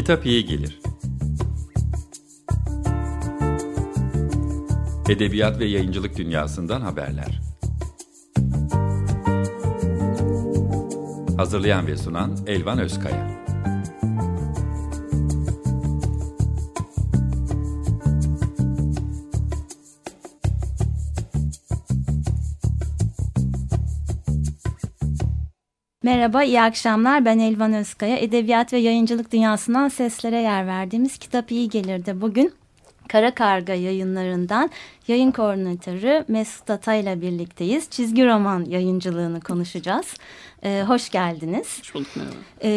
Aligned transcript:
Kitap 0.00 0.26
iyi 0.26 0.44
gelir. 0.44 0.80
Edebiyat 5.08 5.58
ve 5.58 5.64
yayıncılık 5.64 6.16
dünyasından 6.16 6.80
haberler. 6.80 7.40
Hazırlayan 11.36 11.86
ve 11.86 11.96
sunan 11.96 12.36
Elvan 12.46 12.78
Özkaya. 12.78 13.39
Merhaba, 26.20 26.42
iyi 26.44 26.60
akşamlar. 26.60 27.24
Ben 27.24 27.38
Elvan 27.38 27.72
Özkaya. 27.72 28.16
Edebiyat 28.16 28.72
ve 28.72 28.78
yayıncılık 28.78 29.32
dünyasından 29.32 29.88
seslere 29.88 30.36
yer 30.36 30.66
verdiğimiz 30.66 31.18
Kitap 31.18 31.52
iyi 31.52 31.68
gelirdi. 31.68 32.20
Bugün 32.20 32.52
Kara 33.08 33.34
Karga 33.34 33.74
yayınlarından 33.74 34.70
yayın 35.08 35.30
koordinatörü 35.30 36.24
Mesut 36.28 36.70
Ata 36.70 36.94
ile 36.94 37.20
birlikteyiz. 37.20 37.90
Çizgi 37.90 38.26
roman 38.26 38.64
yayıncılığını 38.64 39.40
konuşacağız. 39.40 40.14
Ee, 40.64 40.84
hoş 40.86 41.10
geldiniz. 41.10 41.78
Hoş 41.80 41.94
bulduk 41.94 42.16
merhaba. 42.16 42.34
Ee, 42.62 42.68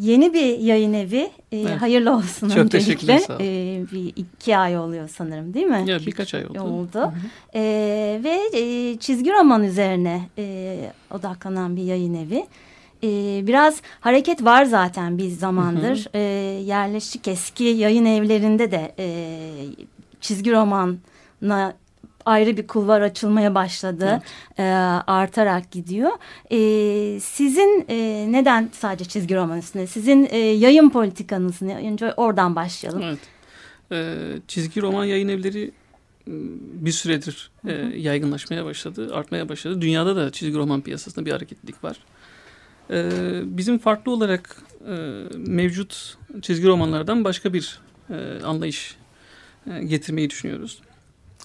yeni 0.00 0.34
bir 0.34 0.58
yayın 0.58 0.92
evi. 0.92 1.30
Ee, 1.52 1.58
evet. 1.58 1.82
Hayırlı 1.82 2.16
olsun 2.16 2.48
Çok 2.48 2.58
öncelikle. 2.58 2.78
teşekkürler 2.78 3.18
sağ 3.18 3.36
olun. 3.36 3.44
Ee, 3.44 3.84
bir 3.92 4.12
iki 4.16 4.56
ay 4.56 4.78
oluyor 4.78 5.08
sanırım 5.08 5.54
değil 5.54 5.66
mi? 5.66 5.84
Ya 5.86 5.98
birkaç 6.06 6.34
ay 6.34 6.46
oldu. 6.46 6.60
oldu. 6.60 7.00
Hı 7.00 7.06
hı. 7.06 7.12
Ee, 7.54 8.20
ve 8.24 8.58
e, 8.58 8.96
çizgi 8.96 9.32
roman 9.32 9.64
üzerine 9.64 10.20
e, 10.38 10.76
odaklanan 11.10 11.76
bir 11.76 11.82
yayın 11.82 12.14
evi. 12.14 12.46
Ee, 13.04 13.46
biraz 13.46 13.82
hareket 14.00 14.44
var 14.44 14.64
zaten 14.64 15.18
bir 15.18 15.28
zamandır. 15.28 15.96
Hı 15.96 16.00
hı. 16.00 16.08
Ee, 16.14 16.20
yerleşik 16.64 17.28
eski 17.28 17.64
yayın 17.64 18.04
evlerinde 18.04 18.70
de 18.70 18.94
e, 18.98 19.38
çizgi 20.20 20.52
romana 20.52 21.74
ayrı 22.24 22.56
bir 22.56 22.66
kulvar 22.66 23.00
açılmaya 23.00 23.54
başladı. 23.54 24.08
Evet. 24.10 24.22
E, 24.58 24.62
artarak 25.06 25.70
gidiyor. 25.70 26.10
E, 26.50 27.20
sizin 27.20 27.84
e, 27.88 28.26
neden 28.32 28.68
sadece 28.72 29.04
çizgi 29.04 29.36
roman 29.36 29.58
üstüne? 29.58 29.86
Sizin 29.86 30.28
e, 30.30 30.38
yayın 30.38 30.90
politikanız 30.90 31.62
ne? 31.62 31.76
Önce 31.76 32.12
oradan 32.12 32.56
başlayalım. 32.56 33.02
Evet. 33.02 33.18
E, 33.92 34.16
çizgi 34.48 34.82
roman 34.82 35.04
yayın 35.04 35.28
evleri 35.28 35.70
bir 36.26 36.92
süredir 36.92 37.50
e, 37.68 37.72
yaygınlaşmaya 37.96 38.64
başladı, 38.64 39.14
artmaya 39.14 39.48
başladı. 39.48 39.80
Dünyada 39.80 40.16
da 40.16 40.32
çizgi 40.32 40.56
roman 40.56 40.80
piyasasında 40.80 41.26
bir 41.26 41.32
hareketlilik 41.32 41.84
var. 41.84 41.98
E, 42.90 43.10
bizim 43.44 43.78
farklı 43.78 44.12
olarak 44.12 44.56
e, 44.88 44.94
mevcut 45.36 46.16
çizgi 46.42 46.66
romanlardan 46.66 47.24
başka 47.24 47.52
bir 47.52 47.80
e, 48.10 48.44
anlayış 48.44 48.96
e, 49.70 49.82
getirmeyi 49.82 50.30
düşünüyoruz. 50.30 50.82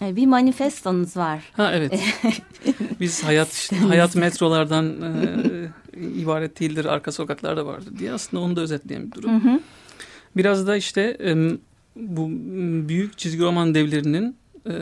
Bir 0.02 0.26
manifestonuz 0.26 1.18
var. 1.18 1.44
Ha 1.54 1.72
evet. 1.74 2.00
Biz 3.00 3.24
hayat 3.24 3.72
hayat 3.88 4.16
metrolardan 4.16 5.02
e, 5.02 5.70
ibaret 6.00 6.60
değildir, 6.60 6.86
arka 6.86 7.12
sokaklarda 7.12 7.66
vardır 7.66 7.98
diye 8.00 8.14
aslında 8.14 8.44
onu 8.44 8.56
da 8.56 8.62
özetleyen 8.62 9.06
bir 9.06 9.12
durum. 9.12 9.44
Hı 9.44 9.50
hı. 9.50 9.60
Biraz 10.36 10.68
da 10.68 10.78
işte 10.78 11.18
e, 11.24 11.58
bu 11.96 12.30
büyük 12.90 13.18
çizgi 13.18 13.42
roman 13.42 13.76
devlerinin 13.76 14.36
e, 14.66 14.74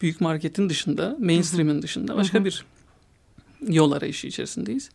büyük 0.00 0.20
marketin 0.20 0.68
dışında, 0.68 1.16
mainstream'in 1.20 1.82
dışında 1.82 2.16
başka 2.16 2.38
hı 2.38 2.42
hı. 2.42 2.44
bir 2.44 2.64
yol 3.68 3.92
arayışı 3.92 4.26
içerisindeyiz. 4.26 4.90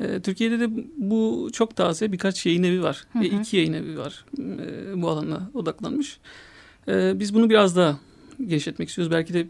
E, 0.00 0.20
Türkiye'de 0.20 0.60
de 0.60 0.70
bu 0.96 1.50
çok 1.52 1.76
taze 1.76 2.12
birkaç 2.12 2.46
yayın 2.46 2.62
evi 2.62 2.82
var. 2.82 3.04
Hı 3.12 3.18
hı. 3.18 3.22
Ve 3.22 3.26
iki 3.26 3.56
yayın 3.56 3.72
evi 3.72 3.98
var 3.98 4.24
e, 4.38 5.02
bu 5.02 5.08
alana 5.08 5.50
odaklanmış. 5.54 6.18
E, 6.88 7.20
biz 7.20 7.34
bunu 7.34 7.50
biraz 7.50 7.76
daha 7.76 7.98
genişletmek 8.46 8.88
istiyoruz. 8.88 9.12
Belki 9.12 9.34
de 9.34 9.40
e, 9.40 9.46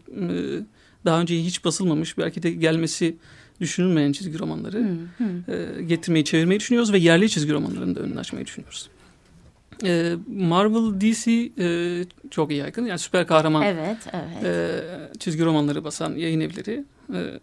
daha 1.05 1.21
önce 1.21 1.43
hiç 1.43 1.65
basılmamış, 1.65 2.17
belki 2.17 2.43
de 2.43 2.51
gelmesi 2.51 3.15
düşünülmeyen 3.61 4.11
çizgi 4.11 4.39
romanları 4.39 4.79
hmm, 4.79 5.27
hmm. 5.27 5.53
E, 5.53 5.83
getirmeyi, 5.83 6.25
çevirmeyi 6.25 6.59
düşünüyoruz 6.59 6.93
ve 6.93 6.97
yerli 6.97 7.29
çizgi 7.29 7.53
romanların 7.53 7.95
da 7.95 7.99
önünü 7.99 8.19
açmayı 8.19 8.45
düşünüyoruz. 8.45 8.89
E, 9.83 10.13
Marvel, 10.27 11.01
DC 11.01 11.31
e, 11.59 12.05
çok 12.31 12.51
iyi 12.51 12.59
yaygın. 12.59 12.85
Yani 12.85 12.99
süper 12.99 13.27
kahraman 13.27 13.63
evet, 13.63 13.97
evet. 14.13 14.43
E, 14.43 15.19
çizgi 15.19 15.45
romanları 15.45 15.83
basan 15.83 16.15
yayın 16.15 16.39
evleri. 16.39 16.85
E, 17.13 17.39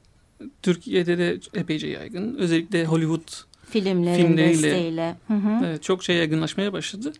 Türkiye'de 0.63 1.19
de 1.19 1.41
epeyce 1.55 1.87
yaygın. 1.87 2.35
Özellikle 2.37 2.85
Hollywood 2.85 3.29
Filmlerin 3.71 4.17
filmleriyle 4.17 4.63
desteğiyle. 4.63 5.17
Hı 5.29 5.35
hı. 5.35 5.65
Evet, 5.67 5.83
çok 5.83 6.05
şey 6.05 6.17
yaygınlaşmaya 6.17 6.73
başladı. 6.73 7.13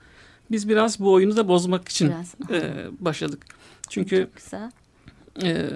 Biz 0.51 0.69
biraz 0.69 1.01
bu 1.01 1.13
oyunu 1.13 1.37
da 1.37 1.49
bozmak 1.49 1.89
için 1.89 2.13
e, 2.51 2.87
başladık. 3.01 3.47
Çünkü 3.89 4.31
e, 5.43 5.71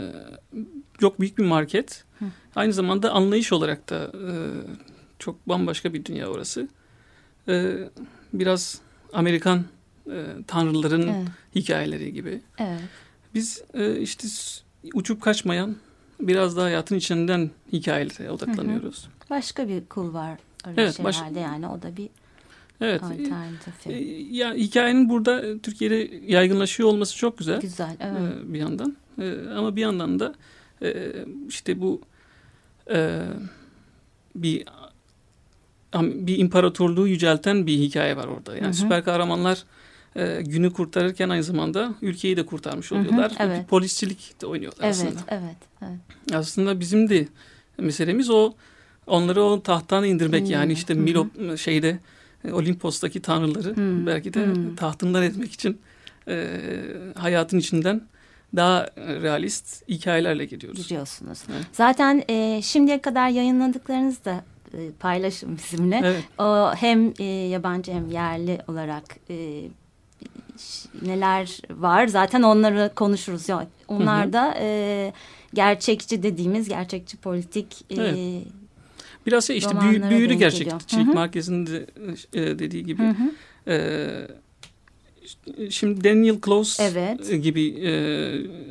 çok 1.01 1.21
büyük 1.21 1.39
bir 1.39 1.45
market. 1.45 2.05
Hı. 2.19 2.25
Aynı 2.57 2.73
zamanda 2.73 3.11
anlayış 3.11 3.53
olarak 3.53 3.91
da 3.91 4.05
e, 4.05 4.33
çok 5.19 5.49
bambaşka 5.49 5.95
bir 5.95 6.05
dünya 6.05 6.29
orası. 6.29 6.69
E, 7.49 7.75
biraz 8.33 8.81
Amerikan 9.13 9.65
e, 10.07 10.25
tanrıların 10.47 11.09
evet. 11.09 11.29
hikayeleri 11.55 12.13
gibi. 12.13 12.41
Evet. 12.59 12.81
Biz 13.35 13.63
e, 13.75 14.01
işte 14.01 14.29
uçup 14.95 15.23
kaçmayan 15.23 15.77
biraz 16.21 16.57
daha 16.57 16.65
hayatın 16.65 16.97
içinden 16.97 17.51
hikayelere 17.73 18.31
odaklanıyoruz. 18.31 19.05
Hı 19.05 19.09
hı. 19.09 19.31
Başka 19.31 19.69
bir 19.69 19.85
kul 19.85 20.15
var 20.15 20.39
evet, 20.67 21.05
baş... 21.05 21.21
herhalde 21.21 21.41
yani 21.41 21.69
o 21.69 21.83
da 21.83 21.97
bir 21.97 22.09
Evet. 22.81 23.03
Alternatifi. 23.03 23.91
E, 23.91 24.37
ya 24.37 24.55
hikayenin 24.55 25.09
burada 25.09 25.47
e, 25.47 25.59
Türkiye'de 25.59 26.11
yaygınlaşıyor 26.27 26.89
olması 26.89 27.17
çok 27.17 27.39
güzel. 27.39 27.61
Güzel, 27.61 27.97
evet. 28.01 28.33
E, 28.45 28.53
bir 28.53 28.59
yandan. 28.59 28.97
Ama 29.57 29.77
bir 29.77 29.81
yandan 29.81 30.21
da 30.21 30.35
işte 31.49 31.81
bu 31.81 32.01
bir 34.35 34.65
bir 35.95 36.39
imparatorluğu 36.39 37.09
yücelten 37.09 37.67
bir 37.67 37.79
hikaye 37.79 38.17
var 38.17 38.25
orada. 38.25 38.55
Yani 38.55 38.65
hı 38.65 38.69
hı. 38.69 38.75
süper 38.75 39.05
kahramanlar 39.05 39.65
günü 40.41 40.73
kurtarırken 40.73 41.29
aynı 41.29 41.43
zamanda 41.43 41.95
ülkeyi 42.03 42.37
de 42.37 42.47
kurtarmış 42.47 42.93
oluyorlar. 42.93 43.31
Hı 43.31 43.45
hı, 43.45 43.47
evet. 43.47 43.69
Polisçilik 43.69 44.41
de 44.41 44.47
oynuyorlar 44.47 44.85
evet, 44.85 44.95
aslında. 44.95 45.21
Evet, 45.29 45.57
evet. 45.83 46.35
Aslında 46.35 46.81
bizim 46.81 47.09
de 47.09 47.29
meselemiz 47.79 48.31
o 48.31 48.53
onları 49.07 49.43
o 49.43 49.63
tahttan 49.63 50.05
indirmek. 50.05 50.41
Hmm. 50.41 50.51
Yani 50.51 50.73
işte 50.73 50.95
Milo 50.95 51.57
şeyde 51.57 51.99
Olimpos'taki 52.53 53.23
tanrıları 53.23 53.77
hmm. 53.77 54.07
belki 54.07 54.35
de 54.35 54.47
hmm. 54.47 54.77
tahtından 54.77 55.23
etmek 55.23 55.53
için 55.53 55.81
e, 56.29 56.61
hayatın 57.15 57.59
içinden 57.59 58.03
daha 58.57 58.87
realist 58.97 59.89
hikayelerle 59.89 60.45
gidiyoruz. 60.45 60.83
Gidiyorsunuz. 60.83 61.39
Evet. 61.53 61.67
Zaten 61.73 62.23
e, 62.29 62.63
şimdiye 62.63 63.01
kadar 63.01 63.29
yayınladıklarınız 63.29 64.25
da 64.25 64.45
e, 64.75 64.91
paylaşın 65.01 65.57
bizimle. 65.57 66.01
Evet. 66.05 66.25
O 66.39 66.75
hem 66.75 67.13
e, 67.19 67.25
yabancı 67.25 67.93
hem 67.93 68.11
yerli 68.11 68.59
olarak 68.69 69.05
e, 69.31 69.63
neler 71.03 71.61
var 71.71 72.07
zaten 72.07 72.43
onları 72.43 72.91
konuşuruz. 72.95 73.49
Ya 73.49 73.67
onlar 73.89 74.25
hı 74.25 74.29
hı. 74.29 74.33
da 74.33 74.55
e, 74.61 75.13
gerçekçi 75.55 76.23
dediğimiz 76.23 76.69
gerçekçi 76.69 77.17
politik 77.17 77.85
e, 77.91 77.95
evet. 77.95 78.45
Biraz 79.27 79.47
şey 79.47 79.59
işte 79.59 79.81
büyü, 79.81 80.11
büyülü 80.11 80.35
gerçekçilik 80.35 81.15
merkezinde 81.15 81.87
e, 82.33 82.59
dediği 82.59 82.85
gibi. 82.85 83.03
Hı 83.03 83.09
hı. 83.09 83.33
E, 83.73 85.71
şimdi 85.71 86.05
Daniel 86.05 86.41
Close 86.45 86.83
evet. 86.83 87.43
gibi 87.43 87.69
e, 87.69 87.93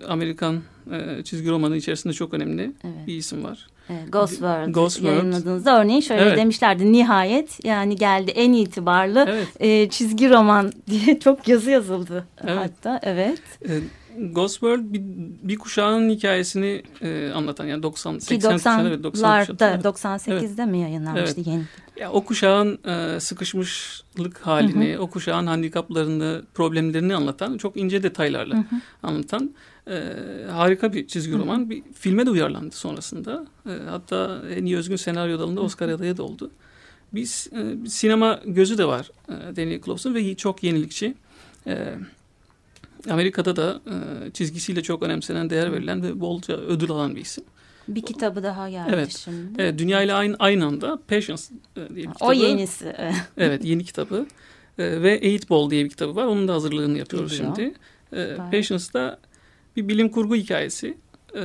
Amerikan 0.08 0.62
e, 0.92 1.24
çizgi 1.24 1.50
romanı 1.50 1.78
içerisinde 1.78 2.14
çok 2.14 2.34
önemli 2.34 2.72
evet. 2.84 3.08
bir 3.08 3.16
isim 3.16 3.44
var. 3.44 3.68
Ghost 4.10 4.32
World, 4.32 4.74
Ghost 4.74 4.96
World 4.96 5.16
yayınladığınızda 5.16 5.82
örneğin 5.82 6.02
şöyle 6.02 6.22
evet. 6.22 6.38
demişlerdi 6.38 6.92
nihayet 6.92 7.66
yani 7.66 7.96
geldi 7.96 8.32
en 8.32 8.54
itibarlı 8.54 9.26
evet. 9.30 9.48
e, 9.60 9.90
çizgi 9.90 10.30
roman 10.30 10.72
diye 10.90 11.20
çok 11.20 11.48
yazı 11.48 11.72
yazıldı 11.72 12.28
evet. 12.44 12.58
hatta 12.58 13.00
evet. 13.04 13.42
E, 13.70 13.80
Ghost 14.18 14.54
World 14.54 14.94
bir, 14.94 15.02
bir 15.50 15.58
kuşağın 15.58 16.10
hikayesini 16.10 16.84
e, 17.02 17.32
anlatan 17.32 17.66
yani 17.66 17.84
90 17.84 18.20
80 18.20 18.54
kuşağı 18.54 18.92
ve 18.92 19.04
90 19.04 19.40
kuşağı. 19.40 19.56
98'de 19.56 20.46
evet. 20.58 20.68
mi 20.68 20.80
yayınlanmıştı 20.80 21.34
evet. 21.38 21.48
yeni? 21.48 21.64
Ya 22.00 22.12
o 22.12 22.26
kuşağın 22.26 22.80
e, 22.86 23.20
sıkışmışlık 23.20 24.38
halini, 24.38 24.94
hı 24.94 24.98
hı. 24.98 25.02
o 25.02 25.08
kuşağın 25.10 25.48
handikaplarını, 25.48 26.42
problemlerini 26.54 27.16
anlatan 27.16 27.58
çok 27.58 27.78
ince 27.78 28.04
detaylarla 28.04 28.56
hı 28.56 28.60
hı. 28.60 28.82
anlatan 29.04 29.52
e, 29.90 30.52
harika 30.52 30.94
bir 30.94 31.08
çizgi 31.08 31.34
hı. 31.34 31.40
roman. 31.40 31.70
Bir 31.70 31.84
filme 31.94 32.26
de 32.26 32.30
uyarlandı 32.30 32.76
sonrasında. 32.76 33.46
E, 33.66 33.72
hatta 33.90 34.42
en 34.56 34.66
iyi 34.66 34.78
özgün 34.78 34.96
senaryo 34.96 35.40
dalında 35.40 35.62
Oscar 35.62 35.90
adayı 35.90 36.18
da 36.18 36.24
oldu. 36.24 36.52
Biz 37.14 37.50
e, 37.54 37.90
sinema 37.90 38.40
gözü 38.46 38.78
de 38.78 38.86
var 38.86 39.12
e, 39.30 39.56
Daniel 39.56 39.82
Close'un 39.82 40.16
ve 40.16 40.36
çok 40.36 40.64
yenilikçi. 40.64 41.16
E, 41.68 41.96
Amerika'da 43.10 43.56
da 43.56 43.82
e, 43.88 44.32
çizgisiyle 44.32 44.84
çok 44.84 45.04
önemsenen, 45.04 45.50
değer 45.50 45.72
verilen 45.72 46.04
ve 46.04 46.20
bolca 46.20 46.58
ödül 46.58 46.92
alan 46.92 47.16
bir 47.16 47.22
isim. 47.22 47.44
Bir 47.88 48.02
kitabı 48.02 48.44
daha 48.44 48.70
geldi 48.70 48.92
evet. 48.94 49.22
şimdi. 49.24 49.62
Evet, 49.62 49.80
Dünya 49.80 50.02
ile 50.02 50.14
aynı, 50.14 50.36
aynı 50.40 50.66
anda 50.66 51.00
Patience 51.08 51.44
diye 51.76 51.90
bir 51.90 52.14
kitabı. 52.14 52.30
O 52.30 52.34
yenisi. 52.34 52.96
evet, 53.38 53.66
yeni 53.66 53.84
kitabı. 53.84 54.26
E, 54.78 55.02
ve 55.02 55.14
Eight 55.14 55.50
Ball 55.50 55.70
diye 55.70 55.86
bir 55.86 55.90
kitabı 55.90 56.16
var. 56.16 56.26
Onun 56.26 56.48
da 56.48 56.54
hazırlığını 56.54 56.98
yapıyoruz 56.98 57.32
Geliyor. 57.32 57.56
şimdi. 57.56 57.74
E, 58.14 58.36
Patience'da 58.36 59.20
bir 59.78 59.88
bilim 59.88 60.10
kurgu 60.10 60.36
hikayesi. 60.36 60.98
E, 61.36 61.42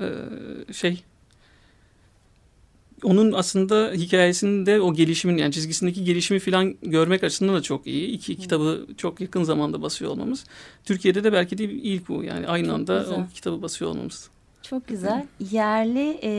e, 0.00 0.72
şey 0.72 1.02
onun 3.02 3.32
aslında 3.32 3.92
hikayesinde 3.94 4.80
o 4.80 4.94
gelişimin 4.94 5.36
yani 5.36 5.52
çizgisindeki 5.52 6.04
gelişimi 6.04 6.40
falan 6.40 6.74
görmek 6.82 7.24
açısından 7.24 7.54
da 7.54 7.62
çok 7.62 7.86
iyi. 7.86 8.06
İki 8.06 8.36
kitabı 8.36 8.86
çok 8.96 9.20
yakın 9.20 9.42
zamanda 9.42 9.82
basıyor 9.82 10.10
olmamız. 10.10 10.44
Türkiye'de 10.84 11.24
de 11.24 11.32
belki 11.32 11.58
de 11.58 11.64
ilk 11.64 12.08
bu 12.08 12.24
yani 12.24 12.46
aynı 12.46 12.66
Çok 12.66 12.74
anda 12.74 12.98
güzel. 12.98 13.18
o 13.18 13.26
kitabı 13.34 13.62
basıyor 13.62 13.90
olmamız. 13.90 14.30
Çok 14.62 14.88
güzel. 14.88 15.26
Yerli 15.50 16.18
e, 16.22 16.30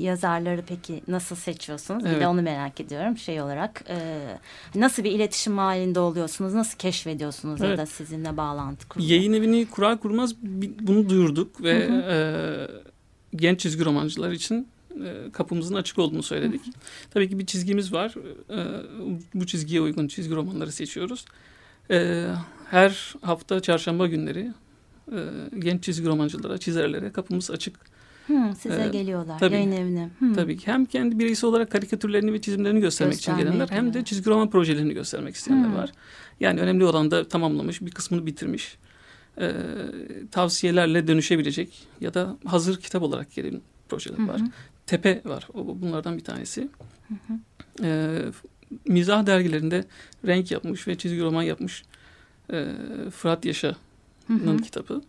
yazarları 0.00 0.62
peki 0.66 1.02
nasıl 1.08 1.36
seçiyorsunuz? 1.36 2.04
Bir 2.04 2.08
Evet. 2.10 2.20
de 2.20 2.26
onu 2.26 2.42
merak 2.42 2.80
ediyorum 2.80 3.18
şey 3.18 3.40
olarak. 3.40 3.84
E, 3.88 3.98
nasıl 4.74 5.04
bir 5.04 5.10
iletişim 5.10 5.58
halinde 5.58 6.00
oluyorsunuz? 6.00 6.54
Nasıl 6.54 6.78
keşfediyorsunuz 6.78 7.60
ya 7.60 7.66
Evet. 7.66 7.78
da 7.78 7.86
sizinle 7.86 8.36
bağlantı 8.36 8.88
kuruyor? 8.88 9.10
Yayın 9.10 9.32
evini 9.32 9.66
kurar 9.70 10.00
kurmaz 10.00 10.34
bunu 10.80 11.08
duyurduk 11.08 11.62
ve 11.62 11.88
e, 12.10 12.16
genç 13.36 13.60
çizgi 13.60 13.84
romancılar 13.84 14.30
için 14.30 14.68
e, 15.04 15.30
kapımızın 15.32 15.74
açık 15.74 15.98
olduğunu 15.98 16.22
söyledik. 16.22 16.60
Tabii 17.10 17.28
ki 17.28 17.38
bir 17.38 17.46
çizgimiz 17.46 17.92
var. 17.92 18.14
E, 18.50 18.58
bu 19.34 19.46
çizgiye 19.46 19.80
uygun 19.80 20.08
çizgi 20.08 20.34
romanları 20.34 20.72
seçiyoruz. 20.72 21.24
E, 21.90 22.26
her 22.70 23.14
hafta 23.22 23.60
çarşamba 23.60 24.06
günleri 24.06 24.52
e, 25.12 25.58
genç 25.58 25.84
çizgi 25.84 26.06
romancılara, 26.06 26.58
çizerlere 26.58 27.12
kapımız 27.12 27.50
açık. 27.50 27.76
Hı, 28.26 28.34
size 28.60 28.84
Ee, 28.84 28.88
geliyorlar 28.88 29.38
tabii. 29.38 29.54
yayın 29.54 29.72
evine. 29.72 30.10
Hı. 30.18 30.32
Tabii 30.34 30.56
ki 30.56 30.66
hem 30.66 30.84
kendi 30.86 31.18
bireysel 31.18 31.50
olarak 31.50 31.70
karikatürlerini 31.70 32.32
ve 32.32 32.40
çizimlerini 32.40 32.80
göstermek 32.80 33.14
Göstermeye 33.14 33.42
için 33.42 33.50
gelenler 33.50 33.68
hem 33.76 33.94
de 33.94 34.04
çizgi 34.04 34.30
roman 34.30 34.50
projelerini 34.50 34.94
göstermek 34.94 35.34
isteyenler 35.34 35.68
Hmm. 35.68 35.74
var. 35.76 35.92
Yani 36.40 36.60
önemli 36.60 36.84
olan 36.84 37.10
da 37.10 37.28
tamamlamış, 37.28 37.80
bir 37.82 37.90
kısmını 37.90 38.26
bitirmiş. 38.26 38.78
e, 39.40 39.52
tavsiyelerle 40.30 41.06
dönüşebilecek 41.08 41.86
ya 42.00 42.14
da 42.14 42.36
hazır 42.46 42.76
kitap 42.80 43.02
olarak 43.02 43.32
gelen 43.34 43.60
projeler 43.88 44.28
var. 44.28 44.40
Hı 44.40 44.44
hı. 44.44 44.48
Tepe 44.86 45.22
var. 45.24 45.48
O 45.54 45.80
bunlardan 45.80 46.16
bir 46.18 46.24
tanesi. 46.24 46.68
E, 47.82 48.18
mizah 48.88 49.26
dergilerinde 49.26 49.84
renk 50.26 50.50
yapmış 50.50 50.88
ve 50.88 50.98
çizgi 50.98 51.22
roman 51.22 51.42
yapmış 51.42 51.82
e, 52.52 52.66
Fırat 53.10 53.44
Yaşa 53.44 53.76
Hı 54.28 54.34
hı. 54.34 54.46
Nın 54.46 54.58
kitabı. 54.58 55.02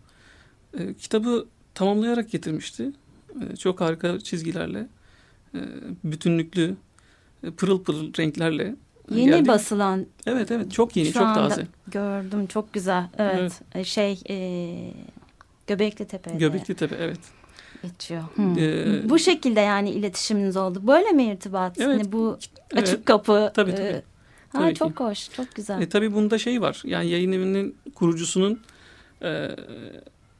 E, 0.78 0.94
kitabı 0.94 1.46
tamamlayarak 1.74 2.30
getirmişti. 2.30 2.90
E, 3.52 3.56
çok 3.56 3.80
harika 3.80 4.18
çizgilerle, 4.20 4.86
e, 5.54 5.58
bütünlüklü, 6.04 6.76
e, 7.44 7.50
pırıl 7.50 7.82
pırıl 7.82 8.12
renklerle 8.18 8.74
Yeni 9.10 9.24
geldi. 9.30 9.48
basılan 9.48 10.06
Evet 10.26 10.50
evet 10.50 10.72
çok 10.72 10.96
yeni, 10.96 11.06
Şu 11.06 11.12
çok 11.12 11.22
anda 11.22 11.48
taze. 11.48 11.66
gördüm 11.88 12.46
çok 12.46 12.72
güzel. 12.72 13.04
Evet, 13.18 13.60
E, 13.74 13.84
şey 13.84 14.20
e, 14.30 14.36
Göbekli 15.66 16.06
Tepe'de 16.06 16.36
Göbekli 16.38 16.74
Tepe 16.74 16.96
evet. 17.00 17.18
geçiyor. 17.82 18.22
Hı. 18.36 18.42
Ee, 18.60 19.08
bu 19.10 19.18
şekilde 19.18 19.60
yani 19.60 19.90
iletişiminiz 19.90 20.56
oldu. 20.56 20.82
Böyle 20.86 21.10
mi 21.10 21.24
irtibat? 21.24 21.78
Evet, 21.80 21.88
Hani 21.88 22.12
bu 22.12 22.38
Evet. 22.72 22.82
açık 22.82 23.06
kapı. 23.06 23.52
Tabii, 23.54 23.70
e, 23.70 23.74
tabii. 23.74 24.02
ha, 24.52 24.58
Tabii 24.58 24.74
çok 24.74 24.96
ki. 24.96 25.04
hoş, 25.04 25.30
çok 25.30 25.54
güzel. 25.54 25.82
E, 25.82 25.88
tabii 25.88 26.14
bunda 26.14 26.38
şey 26.38 26.60
var. 26.60 26.82
Yani 26.84 27.08
yayın 27.08 27.32
evinin 27.32 27.76
kurucusunun 27.94 28.60
e, 29.22 29.56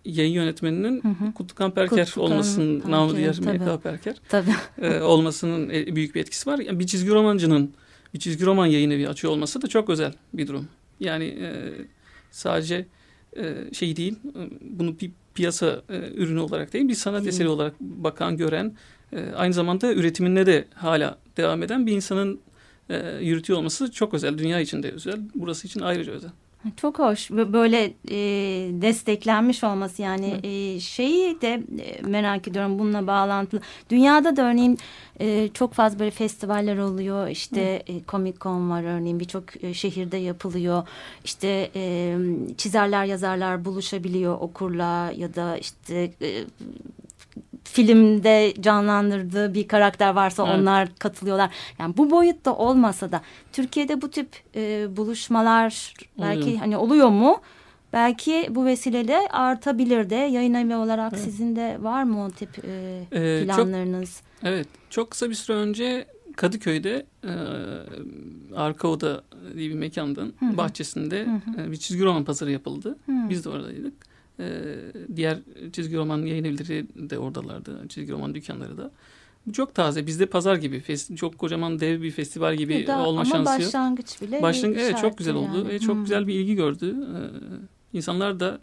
yayın 0.04 0.32
yönetmeninin 0.32 1.02
Hı 1.02 1.08
hı. 1.08 1.32
Kutlukan 1.34 1.70
Perker 1.70 2.06
Kutlukan 2.06 2.32
olmasının, 2.32 2.80
Perker, 2.80 2.90
namı 2.90 3.16
diğer 3.16 3.34
tabii. 3.34 3.58
MK 3.58 3.82
Perker 3.82 4.16
Tabii. 4.28 4.50
e, 4.82 5.00
olmasının 5.00 5.70
e, 5.70 5.96
büyük 5.96 6.14
bir 6.14 6.20
etkisi 6.20 6.50
var. 6.50 6.58
Yani 6.58 6.78
bir 6.78 6.86
çizgi 6.86 7.10
romancının 7.10 7.74
bir 8.14 8.18
çizgi 8.18 8.46
roman 8.46 8.66
yayın 8.66 8.90
evi 8.90 9.08
açıyor 9.08 9.32
olması 9.32 9.62
da 9.62 9.66
çok 9.66 9.90
özel 9.90 10.12
bir 10.34 10.46
durum. 10.46 10.68
Yani 11.00 11.24
e, 11.24 11.72
sadece 12.30 12.86
e, 13.36 13.74
şey 13.74 13.96
değil, 13.96 14.18
bunu 14.60 15.00
bir 15.00 15.10
piyasa 15.34 15.82
e, 15.88 15.98
ürünü 16.14 16.40
olarak 16.40 16.72
değil, 16.72 16.88
bir 16.88 16.94
sanat 16.94 17.20
Değil. 17.20 17.28
eseri 17.28 17.48
olarak 17.48 17.80
bakan, 17.80 18.36
gören, 18.36 18.74
e, 19.12 19.32
aynı 19.36 19.52
zamanda 19.52 19.92
üretiminde 19.92 20.46
de 20.46 20.64
hala 20.74 21.18
devam 21.36 21.62
eden 21.62 21.86
bir 21.86 21.92
insanın 21.92 22.40
e, 22.90 23.18
yürütüyor 23.20 23.58
olması 23.58 23.92
çok 23.92 24.14
özel. 24.14 24.38
Dünya 24.38 24.60
için 24.60 24.82
de 24.82 24.90
özel, 24.90 25.20
burası 25.34 25.66
için 25.66 25.80
ayrıca 25.80 26.12
özel. 26.12 26.30
Çok 26.76 26.98
hoş. 26.98 27.30
Bö- 27.30 27.52
Böyle 27.52 27.84
e, 28.10 28.16
desteklenmiş 28.82 29.64
olması 29.64 30.02
yani 30.02 30.40
e, 30.42 30.80
şeyi 30.80 31.40
de 31.40 31.62
e, 31.78 32.02
merak 32.02 32.48
ediyorum 32.48 32.78
bununla 32.78 33.06
bağlantılı. 33.06 33.60
Dünyada 33.90 34.36
da 34.36 34.42
örneğin 34.42 34.78
e, 35.20 35.48
çok 35.54 35.74
fazla 35.74 35.98
böyle 35.98 36.10
festivaller 36.10 36.76
oluyor. 36.78 37.28
İşte 37.28 37.82
e, 37.86 38.04
Comic 38.08 38.38
Con 38.40 38.70
var 38.70 38.82
örneğin 38.82 39.20
birçok 39.20 39.64
e, 39.64 39.74
şehirde 39.74 40.16
yapılıyor. 40.16 40.88
İşte 41.24 41.70
e, 41.76 42.16
çizerler 42.56 43.04
yazarlar 43.04 43.64
buluşabiliyor 43.64 44.38
okurla 44.40 45.12
ya 45.16 45.34
da 45.34 45.56
işte 45.58 46.12
e, 46.22 46.44
filmde 47.64 48.54
canlandırdığı 48.60 49.54
bir 49.54 49.68
karakter 49.68 50.10
varsa 50.14 50.46
Evet. 50.48 50.58
onlar 50.60 50.88
katılıyorlar. 50.98 51.50
Yani 51.78 51.96
bu 51.96 52.10
boyutta 52.10 52.54
olmasa 52.56 53.12
da 53.12 53.20
Türkiye'de 53.52 54.02
bu 54.02 54.10
tip 54.10 54.28
e, 54.56 54.86
buluşmalar 54.96 55.94
belki 56.20 56.42
Oluyor. 56.42 56.58
hani 56.58 56.76
oluyor 56.76 57.08
mu? 57.08 57.40
Belki 57.92 58.46
bu 58.50 58.64
vesileyle 58.66 59.18
artabilir 59.30 60.10
de 60.10 60.14
yayın 60.14 60.54
evi 60.54 60.74
olarak 60.74 61.12
Evet. 61.12 61.24
sizin 61.24 61.56
de 61.56 61.78
var 61.80 62.02
mı 62.02 62.24
o 62.24 62.30
tip 62.30 62.64
e, 62.64 63.00
Ee, 63.12 63.38
çok- 63.46 63.56
planlarınız? 63.56 64.20
Evet, 64.42 64.66
çok 64.90 65.10
kısa 65.10 65.30
bir 65.30 65.34
süre 65.34 65.56
önce 65.56 66.06
Kadıköy'de 66.36 67.06
e, 67.24 67.32
Arka 68.56 68.88
Oda 68.88 69.22
diye 69.56 69.68
bir 69.70 69.74
mekandan 69.74 70.32
Hı 70.40 70.46
hı. 70.46 70.56
bahçesinde 70.56 71.24
Hı 71.56 71.62
e, 71.62 71.70
bir 71.72 71.76
çizgi 71.76 72.04
roman 72.04 72.24
pazarı 72.24 72.50
yapıldı. 72.50 72.98
Hı. 73.06 73.12
Biz 73.28 73.44
de 73.44 73.48
oradaydık. 73.48 74.09
E, 74.38 74.64
diğer 75.16 75.38
çizgi 75.72 75.96
roman 75.96 76.18
yayın 76.22 76.44
evleri 76.44 76.86
de 77.10 77.18
oradalardı. 77.18 77.88
Çizgi 77.88 78.12
roman 78.12 78.34
dükkanları 78.34 78.78
da. 78.78 78.90
Bu 79.46 79.52
çok 79.52 79.74
taze. 79.74 80.06
Bizde 80.06 80.26
pazar 80.26 80.56
gibi. 80.56 80.82
Çok 81.16 81.38
kocaman 81.38 81.80
dev 81.80 82.02
bir 82.02 82.10
festival 82.10 82.56
gibi 82.56 82.84
daha- 82.86 83.06
olma 83.06 83.20
ama 83.20 83.30
şansı 83.30 83.52
yok. 83.52 83.60
başlangıç 83.60 84.22
bile 84.22 84.42
Başlangıç 84.42 84.80
evet 84.82 84.98
çok 84.98 85.18
güzel 85.18 85.34
oldu 85.34 85.58
yani. 85.58 85.68
ve 85.68 85.78
çok 85.78 85.96
Hı. 85.96 86.00
güzel 86.00 86.26
bir 86.26 86.34
ilgi 86.34 86.54
gördü. 86.54 86.96
Ee, 87.00 87.98
insanlar 87.98 88.40
da 88.40 88.60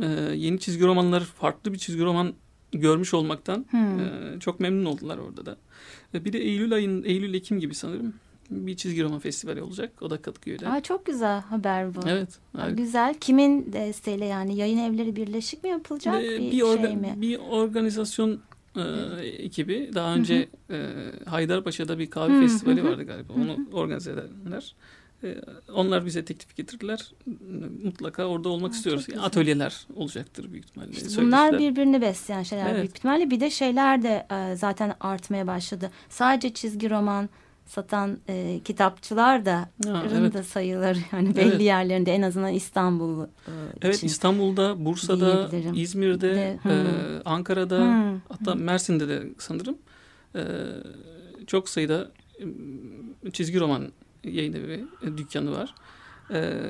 e, 0.00 0.04
e, 0.04 0.06
yeni 0.36 0.60
çizgi 0.60 0.84
romanları 0.84 1.24
farklı 1.24 1.72
bir 1.72 1.78
çizgi 1.78 2.02
roman 2.02 2.32
görmüş 2.72 3.14
olmaktan 3.14 3.66
Hı. 3.70 3.76
e, 3.76 4.40
çok 4.40 4.60
memnun 4.60 4.84
oldular 4.84 5.18
orada 5.18 5.46
da. 5.46 5.56
Bir 6.14 6.32
de 6.32 6.38
Eylül 6.38 6.72
ayın 6.74 7.02
Eylül 7.04 7.34
Ekim 7.34 7.60
gibi 7.60 7.74
sanırım 7.74 8.14
bir 8.52 8.76
çizgi 8.76 9.02
roman 9.04 9.18
festivali 9.18 9.62
olacak. 9.62 9.92
O 10.02 10.10
da 10.10 10.22
Kadıköy'de. 10.22 10.68
Aa, 10.68 10.80
çok 10.80 11.06
güzel 11.06 11.40
haber 11.40 11.94
bu. 11.94 12.00
Evet. 12.08 12.28
Harika. 12.56 12.82
Güzel. 12.82 13.14
Kimin 13.14 13.72
desteğiyle 13.72 14.24
yani 14.24 14.56
yayın 14.56 14.78
evleri 14.78 15.16
birleşik 15.16 15.64
mi 15.64 15.70
yapılacak 15.70 16.24
Ee, 16.24 16.38
bir, 16.38 16.52
bir, 16.52 16.82
şey 16.82 16.96
mi? 16.96 17.14
bir 17.16 17.38
organizasyon 17.50 18.40
e, 18.76 18.82
ekibi 19.26 19.90
daha 19.94 20.14
önce 20.14 20.48
e, 20.70 20.86
Haydarpaşa'da 21.26 21.98
bir 21.98 22.10
kahve 22.10 22.32
Hı, 22.36 22.40
festivali 22.40 22.80
hı 22.80 22.84
vardı 22.84 23.02
galiba. 23.04 23.32
Onu 23.32 23.56
organize 23.72 24.10
edenler. 24.10 24.74
E, 25.24 25.36
onlar 25.74 26.06
bize 26.06 26.24
teklif 26.24 26.56
getirdiler. 26.56 27.12
Mutlaka 27.84 28.24
orada 28.24 28.48
olmak 28.48 28.72
Aa, 28.72 28.74
istiyoruz. 28.74 29.06
Atölyeler 29.22 29.86
olacaktır 29.96 30.52
büyük 30.52 30.64
ihtimalle. 30.64 30.90
İşte 30.90 31.22
bunlar 31.22 31.58
birbirini 31.58 32.00
besleyen 32.00 32.42
şeyler 32.42 32.66
Evet. 32.66 32.76
büyük 32.76 32.96
ihtimalle. 32.98 33.30
Bir 33.30 33.40
de 33.40 33.50
şeyler 33.50 34.02
de 34.02 34.26
e, 34.30 34.56
zaten 34.56 34.94
artmaya 35.00 35.46
başladı. 35.46 35.90
Sadece 36.08 36.54
çizgi 36.54 36.90
roman 36.90 37.28
satan 37.66 38.18
e, 38.28 38.60
kitapçılar 38.64 39.44
da 39.44 39.70
Ha, 39.86 40.04
evet. 40.12 40.34
da 40.34 40.42
sayıları 40.42 40.98
yani 41.12 41.36
belli 41.36 41.48
Evet. 41.48 41.60
yerlerinde 41.60 42.12
en 42.14 42.22
azından 42.22 42.52
İstanbul 42.52 43.22
e, 43.24 43.28
Evet 43.82 43.96
için. 43.96 44.06
İstanbul'da, 44.06 44.84
Bursa'da. 44.84 45.50
İzmir'de, 45.74 46.34
De, 46.34 46.58
hı. 46.62 46.68
e, 46.68 47.22
Ankara'da, 47.24 47.78
Hı, 47.78 48.20
hatta 48.28 48.54
Mersin'de 48.54 49.08
de 49.08 49.22
sanırım 49.38 49.78
e, 50.36 50.42
çok 51.46 51.68
sayıda 51.68 52.10
çizgi 53.32 53.60
roman 53.60 53.92
yayın 54.24 54.52
evi, 54.52 54.84
dükkanı 55.16 55.52
var. 55.52 55.74
E, 56.34 56.60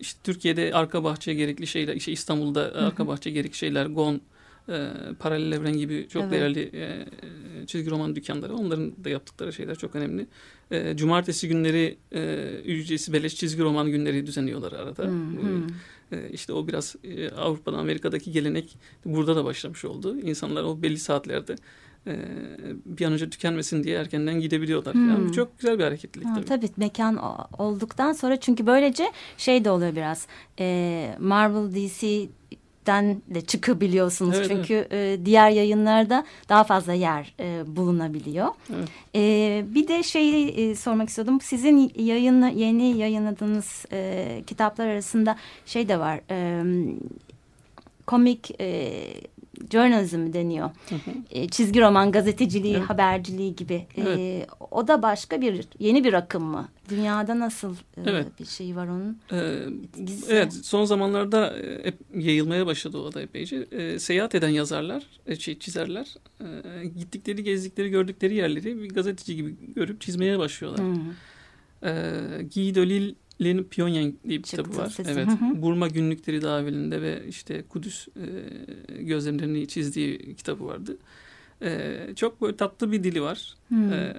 işte 0.00 0.20
Türkiye'de 0.24 0.70
arka 0.74 1.04
bahçe 1.04 1.34
gerekli 1.34 1.66
şeyler, 1.66 1.94
işte 1.96 2.12
İstanbul'da 2.12 2.60
arka 2.74 3.06
bahçe 3.06 3.30
gerekli 3.30 3.56
şeyler, 3.56 3.86
Gon, 3.86 4.20
e, 4.68 4.88
Paralel 5.18 5.52
Evren 5.52 5.76
gibi 5.76 6.06
çok 6.08 6.22
Evet. 6.22 6.32
değerli 6.32 6.70
e, 6.74 7.06
çizgi 7.66 7.90
roman 7.90 8.16
dükkanları. 8.16 8.54
Onların 8.56 9.04
da 9.04 9.08
yaptıkları 9.10 9.52
şeyler 9.52 9.74
çok 9.74 9.96
önemli. 9.96 10.26
E, 10.70 10.96
cumartesi 10.96 11.48
günleri 11.48 11.96
e, 12.12 12.50
ücretsiz 12.64 13.12
beleş 13.12 13.34
çizgi 13.36 13.62
roman 13.62 13.90
günleri 13.90 14.26
düzenliyorlar 14.26 14.72
arada. 14.72 15.02
hı, 15.04 15.12
Bu, 15.36 15.42
hı. 15.42 16.16
e, 16.16 16.30
işte 16.30 16.52
o 16.52 16.66
biraz 16.68 16.96
e, 17.04 17.30
Avrupa'da 17.30 17.76
Amerika'daki 17.78 18.32
gelenek 18.32 18.76
burada 19.04 19.36
da 19.36 19.44
başlamış 19.44 19.84
oldu. 19.84 20.20
İnsanlar 20.20 20.62
o 20.64 20.82
belli 20.82 20.98
saatlerde 20.98 21.56
e, 22.06 22.16
bir 22.86 23.04
an 23.06 23.12
önce 23.12 23.30
tükenmesin 23.30 23.84
diye 23.84 23.96
erkenden 23.98 24.40
gidebiliyorlar. 24.40 24.94
Hmm. 24.94 25.08
Yani 25.10 25.32
çok 25.32 25.58
güzel 25.58 25.78
bir 25.78 25.84
hareketlilik 25.84 26.28
Ha, 26.28 26.34
tabii. 26.34 26.44
tabii 26.44 26.68
mekan 26.76 27.16
olduktan 27.58 28.12
sonra 28.12 28.40
çünkü 28.40 28.66
böylece 28.66 29.04
şey 29.36 29.64
de 29.64 29.70
oluyor 29.70 29.96
biraz 29.96 30.26
e, 30.58 31.14
Marvel 31.20 31.74
DC 31.74 32.28
den 32.86 33.22
de 33.28 33.40
çıkabiliyorsunuz. 33.40 34.36
Evet, 34.36 34.48
Çünkü 34.48 34.88
E, 34.90 35.18
diğer 35.24 35.50
yayınlarda 35.50 36.24
daha 36.48 36.64
fazla 36.64 36.92
yer 36.92 37.34
e, 37.40 37.76
bulunabiliyor. 37.76 38.48
Evet. 38.76 38.88
E, 39.14 39.64
bir 39.74 39.88
de 39.88 40.02
şeyi 40.02 40.48
e, 40.48 40.74
sormak 40.74 41.08
istiyordum. 41.08 41.40
Sizin 41.40 41.92
yayın 41.96 42.46
yeni 42.48 42.96
yayınladığınız 42.98 43.84
e, 43.92 44.42
kitaplar 44.46 44.86
arasında 44.86 45.36
şey 45.66 45.88
de 45.88 45.98
var. 45.98 46.20
E, 46.30 46.62
komik 48.06 48.60
e, 48.60 48.92
journalism 49.70 50.32
deniyor. 50.32 50.70
Hı 50.88 50.94
hı. 50.94 51.10
E, 51.30 51.48
çizgi 51.48 51.80
roman, 51.80 52.12
gazeteciliği, 52.12 52.76
Evet. 52.76 52.90
haberciliği 52.90 53.56
gibi. 53.56 53.86
E, 53.96 54.02
Evet. 54.02 54.48
o 54.70 54.88
da 54.88 55.02
başka 55.02 55.40
bir 55.40 55.64
yeni 55.78 56.04
bir 56.04 56.12
akım 56.12 56.44
mı? 56.44 56.68
Dünyada 56.88 57.38
nasıl 57.38 57.74
e, 57.74 58.00
Evet. 58.06 58.26
bir 58.40 58.44
şey 58.44 58.76
var 58.76 58.86
onun? 58.88 59.18
Ee, 59.32 59.58
evet 60.28 60.52
son 60.52 60.84
zamanlarda 60.84 61.56
e, 61.58 61.92
yayılmaya 62.14 62.66
başladı 62.66 62.98
o 62.98 63.12
da 63.12 63.22
epeyce. 63.22 63.66
Ee, 63.72 63.98
seyahat 63.98 64.34
eden 64.34 64.48
yazarlar, 64.48 65.06
e, 65.26 65.36
şey, 65.36 65.58
çizerler 65.58 66.14
e, 66.40 66.86
gittikleri, 66.86 67.44
gezdikleri, 67.44 67.90
gördükleri 67.90 68.34
yerleri 68.34 68.82
bir 68.82 68.88
gazeteci 68.88 69.36
gibi 69.36 69.54
görüp 69.74 70.00
çizmeye 70.00 70.38
başlıyorlar. 70.38 70.86
Hı. 70.86 70.94
Ee, 71.84 72.42
Guy 72.54 72.74
Delisle'nin 73.44 73.64
Pyongyang 73.64 74.14
diye 74.28 74.38
bir 74.38 74.42
Çıktı 74.42 74.62
kitabı 74.62 74.78
var. 74.78 74.90
sesi. 74.90 75.10
Evet. 75.10 75.26
Hı 75.26 75.30
hı. 75.30 75.62
Burma 75.62 75.88
günlükleri 75.88 76.42
daha 76.42 76.60
evvelinde 76.60 77.02
ve 77.02 77.22
işte 77.28 77.62
Kudüs 77.68 78.08
e, 78.08 79.02
gözlemlerini 79.02 79.68
çizdiği 79.68 80.34
kitabı 80.36 80.66
vardı. 80.66 80.98
Ee, 81.62 82.12
çok 82.16 82.40
böyle 82.42 82.56
tatlı 82.56 82.92
bir 82.92 83.04
dili 83.04 83.22
var. 83.22 83.54
Hı. 83.68 83.74
Ee, 83.74 84.16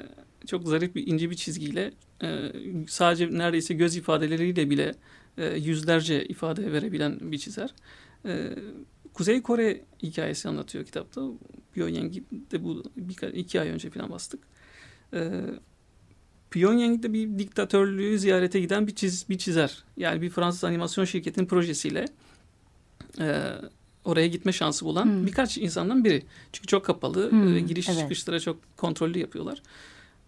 çok 0.48 0.68
zarif 0.68 0.96
bir 0.96 1.08
ince 1.08 1.30
bir 1.30 1.36
çizgiyle 1.36 1.92
e, 2.24 2.52
sadece 2.88 3.32
neredeyse 3.32 3.74
göz 3.74 3.96
ifadeleriyle 3.96 4.70
bile 4.70 4.94
e, 5.38 5.46
yüzlerce 5.46 6.26
ifade 6.26 6.72
verebilen 6.72 7.20
bir 7.22 7.38
çizer. 7.38 7.74
E, 8.26 8.50
Kuzey 9.14 9.42
Kore 9.42 9.82
hikayesi 10.04 10.50
anlatıyor 10.50 10.86
kitapta. 10.86 11.22
Pyongyang'de 11.74 12.64
bu 12.64 12.84
birkaç, 12.98 13.36
iki 13.36 13.62
ay 13.62 13.70
önce 13.70 13.90
falan 13.90 14.10
bastık. 14.10 14.40
E, 15.14 15.42
Pyongyang'de 16.54 17.14
bir 17.14 17.40
diktatörlüğü 17.40 18.20
ziyarete 18.20 18.60
giden 18.60 18.88
bir, 18.88 18.96
çiz, 18.96 19.30
bir 19.30 19.38
çizer. 19.38 19.84
Yani 19.98 20.22
bir 20.22 20.30
Fransız 20.30 20.64
animasyon 20.64 21.06
şirketinin 21.06 21.46
projesiyle 21.46 22.06
e, 23.20 23.42
oraya 24.06 24.28
gitme 24.28 24.52
şansı 24.52 24.86
bulan 24.86 25.06
Hmm. 25.06 25.26
birkaç 25.28 25.58
insandan 25.58 26.04
biri. 26.04 26.24
Çünkü 26.54 26.68
çok 26.68 26.86
kapalı 26.86 27.32
Hmm, 27.32 27.56
ve 27.56 27.60
giriş 27.60 27.90
evet. 27.90 28.00
çıkışlara 28.00 28.40
çok 28.40 28.78
kontrollü 28.78 29.20
yapıyorlar. 29.20 29.62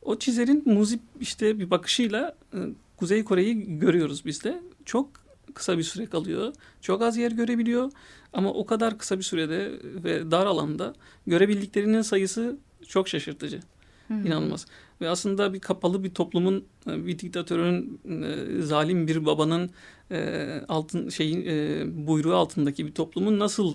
O 0.02 0.20
çizerin 0.20 0.64
muzip 0.66 1.00
işte 1.20 1.60
bir 1.60 1.70
bakışıyla 1.70 2.36
e, 2.54 2.58
Kuzey 2.98 3.24
Kore'yi 3.24 3.80
görüyoruz 3.80 4.26
biz 4.26 4.44
de. 4.44 4.62
Çok 4.86 5.10
kısa 5.54 5.78
bir 5.78 5.84
süre 5.84 6.06
kalıyor. 6.06 6.54
Çok 6.82 7.02
az 7.02 7.18
yer 7.18 7.32
görebiliyor. 7.32 7.92
Ama 8.34 8.54
o 8.54 8.66
kadar 8.66 8.98
kısa 8.98 9.18
bir 9.18 9.24
sürede 9.24 9.72
ve 9.84 10.32
dar 10.32 10.46
alanda 10.46 10.94
görebildiklerinin 11.28 12.02
sayısı 12.02 12.58
çok 12.88 13.08
şaşırtıcı. 13.08 13.60
Hı. 14.08 14.14
İnanılmaz. 14.14 14.66
Ve 15.02 15.10
aslında 15.10 15.54
bir 15.54 15.60
kapalı 15.60 16.04
bir 16.04 16.10
toplumun, 16.10 16.66
e, 16.88 17.08
bir 17.08 17.20
diktatörün, 17.20 18.00
e, 18.24 18.62
zalim 18.62 19.08
bir 19.08 19.26
babanın 19.26 19.70
e, 20.12 20.48
altın 20.68 21.10
şeyin 21.10 22.08
buyruğu 22.08 22.36
altındaki 22.36 22.88
bir 22.88 22.92
toplumun 22.92 23.40
nasıl 23.40 23.74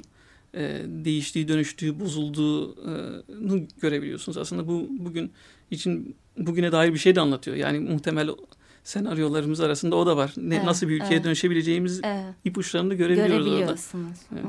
e, 0.55 0.83
değiştiği, 0.87 1.49
dönüştüğü, 1.49 2.01
bozulduğunu 2.01 3.69
görebiliyorsunuz. 3.81 4.39
Aslında 4.39 4.69
bu 4.69 4.87
bugün 4.91 5.33
için 5.71 6.17
bugüne 6.39 6.73
dair 6.73 6.93
bir 6.93 6.99
şey 6.99 7.15
de 7.17 7.21
anlatıyor. 7.21 7.57
Yani 7.57 7.81
muhtemel 7.81 8.31
senaryolarımız 8.85 9.61
arasında 9.61 9.97
o 9.97 10.07
da 10.07 10.17
var. 10.17 10.35
Ne, 10.37 10.55
Evet, 10.55 10.65
nasıl 10.65 10.89
bir 10.89 10.95
ülkeye 10.95 11.15
evet. 11.15 11.25
dönüşebileceğimiz 11.25 12.01
Evet. 12.05 12.35
ipuçlarını 12.45 12.91
da 12.91 12.95
görebiliyoruz 12.95 13.47
orada. 13.47 13.49
Görebiliyorsunuz. 13.49 14.19
Evet. 14.33 14.45
Hı. 14.45 14.49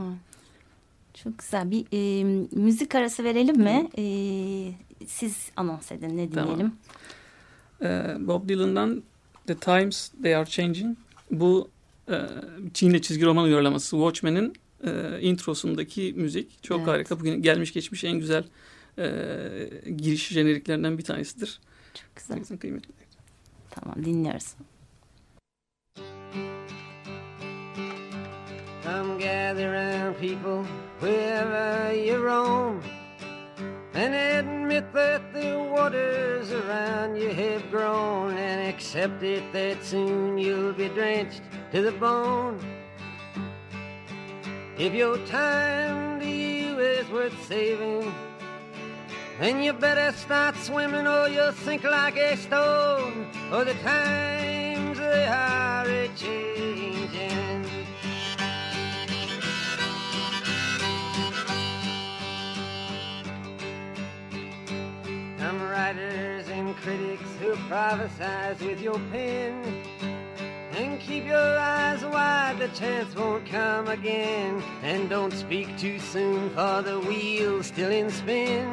Çok 1.13 1.38
güzel. 1.38 1.72
Bir 1.72 1.86
e, 1.94 2.24
müzik 2.51 2.96
arası 2.96 3.24
verelim 3.24 3.58
mi? 3.58 3.90
E, 3.98 4.04
siz 5.08 5.51
anons 5.55 5.91
edin 5.91 6.17
ne 6.17 6.29
Tamam. 6.29 6.50
dinleyelim? 6.50 6.74
Ee, 7.81 8.27
Bob 8.27 8.50
Dylan'dan 8.50 9.03
The 9.48 9.55
Times 9.55 10.12
They 10.24 10.36
Are 10.36 10.46
Changing. 10.46 10.98
Bu 11.31 11.70
e, 12.12 12.15
Çin'le 12.74 13.00
çizgi 13.01 13.25
roman 13.25 13.43
uyarlaması. 13.46 13.89
Watchmen'in 13.96 14.53
e, 14.84 15.20
introsundaki 15.22 16.13
müzik. 16.17 16.63
Çok 16.63 16.77
Evet. 16.79 16.88
harika. 16.89 17.20
Bugün 17.20 17.41
gelmiş 17.41 17.74
geçmiş 17.74 18.03
en 18.03 18.20
güzel 18.20 18.43
e, 18.98 19.10
giriş 19.98 20.27
jeneriklerinden 20.27 20.98
bir 20.98 21.03
tanesidir. 21.03 21.60
Çok 21.93 22.15
güzel. 22.15 22.58
Kıymetli. 22.60 22.89
Tamam 23.70 24.05
dinliyoruz. 24.05 24.55
Come 28.84 29.13
gather 29.20 29.72
round, 29.74 30.15
people, 30.15 30.65
wherever 31.01 31.93
you 31.93 32.24
roam, 32.24 32.81
and 34.01 34.15
admit 34.15 34.91
that 34.93 35.22
the 35.31 35.60
waters 35.60 36.51
around 36.51 37.15
you 37.15 37.29
have 37.29 37.70
grown, 37.70 38.36
and 38.36 38.67
accept 38.67 39.22
it 39.22 39.43
that 39.53 39.84
soon 39.84 40.39
you'll 40.39 40.74
be 40.74 40.89
drenched 40.89 41.43
to 41.72 41.84
the 41.84 41.91
bone. 41.91 42.60
If 44.79 44.96
your 44.96 45.17
time 45.27 46.20
to 46.20 46.25
you 46.25 46.79
is 46.79 47.08
worth 47.10 47.38
saving, 47.46 48.12
then 49.39 49.62
you 49.62 49.72
better 49.74 50.17
start 50.17 50.55
swimming 50.55 51.05
or 51.05 51.27
you'll 51.27 51.53
sink 51.53 51.84
like 51.84 52.17
a 52.17 52.36
stone, 52.38 53.27
or 53.53 53.63
the 53.65 53.75
times 53.75 54.98
they 54.98 55.27
are 55.27 55.86
a-changing. 55.86 56.50
Writers 65.92 66.48
and 66.48 66.76
critics 66.78 67.30
who 67.40 67.54
prophesize 67.68 68.60
with 68.66 68.80
your 68.82 69.00
pen. 69.12 69.84
And 70.74 71.00
keep 71.02 71.26
your 71.26 71.58
eyes 71.58 72.04
wide, 72.06 72.60
the 72.60 72.70
chance 72.70 73.14
won't 73.14 73.46
come 73.46 73.90
again. 73.90 74.64
And 74.84 75.10
don't 75.10 75.34
speak 75.34 75.78
too 75.78 76.00
soon, 76.00 76.50
for 76.52 76.82
the 76.82 77.00
wheel's 77.00 77.68
still 77.68 77.92
in 77.92 78.10
spin. 78.10 78.68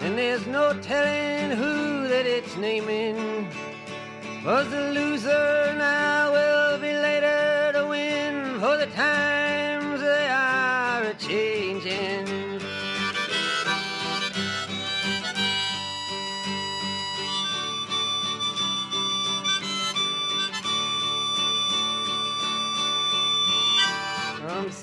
And 0.00 0.18
there's 0.18 0.46
no 0.46 0.78
telling 0.80 1.56
who 1.56 2.06
that 2.08 2.26
it's 2.26 2.54
naming. 2.58 3.48
Was 4.44 4.68
the 4.68 4.90
loser 4.90 5.74
now 5.78 6.32
will 6.32 6.78
be 6.80 6.92
later 6.92 7.72
to 7.72 7.86
win, 7.86 8.60
for 8.60 8.76
the 8.76 8.86
times 8.88 9.83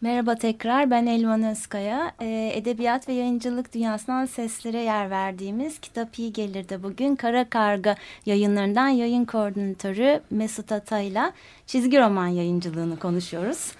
Merhaba 0.00 0.34
tekrar 0.34 0.90
ben 0.90 1.06
Elvan 1.06 1.42
Özkaya. 1.42 2.12
Ee, 2.20 2.52
edebiyat 2.54 3.08
ve 3.08 3.12
yayıncılık 3.12 3.74
dünyasından 3.74 4.26
seslere 4.26 4.78
yer 4.78 5.10
verdiğimiz 5.10 5.78
Kitap 5.78 6.18
İyi 6.18 6.32
Gelir'de 6.32 6.82
bugün 6.82 7.16
Kara 7.16 7.50
Karga 7.50 7.96
yayınlarından 8.26 8.88
yayın 8.88 9.24
koordinatörü 9.24 10.20
Mesut 10.30 10.72
Atay'la 10.72 11.32
çizgi 11.66 11.98
roman 11.98 12.26
yayıncılığını 12.26 12.98
konuşuyoruz. 12.98 13.72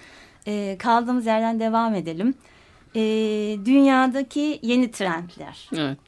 Ee, 0.47 0.77
kaldığımız 0.79 1.27
yerden 1.27 1.61
devam 1.61 1.95
edelim. 1.95 2.35
Ee, 2.95 3.01
dünyadaki 3.65 4.59
yeni 4.63 4.91
trendler. 4.91 5.71
Evet. 5.77 5.99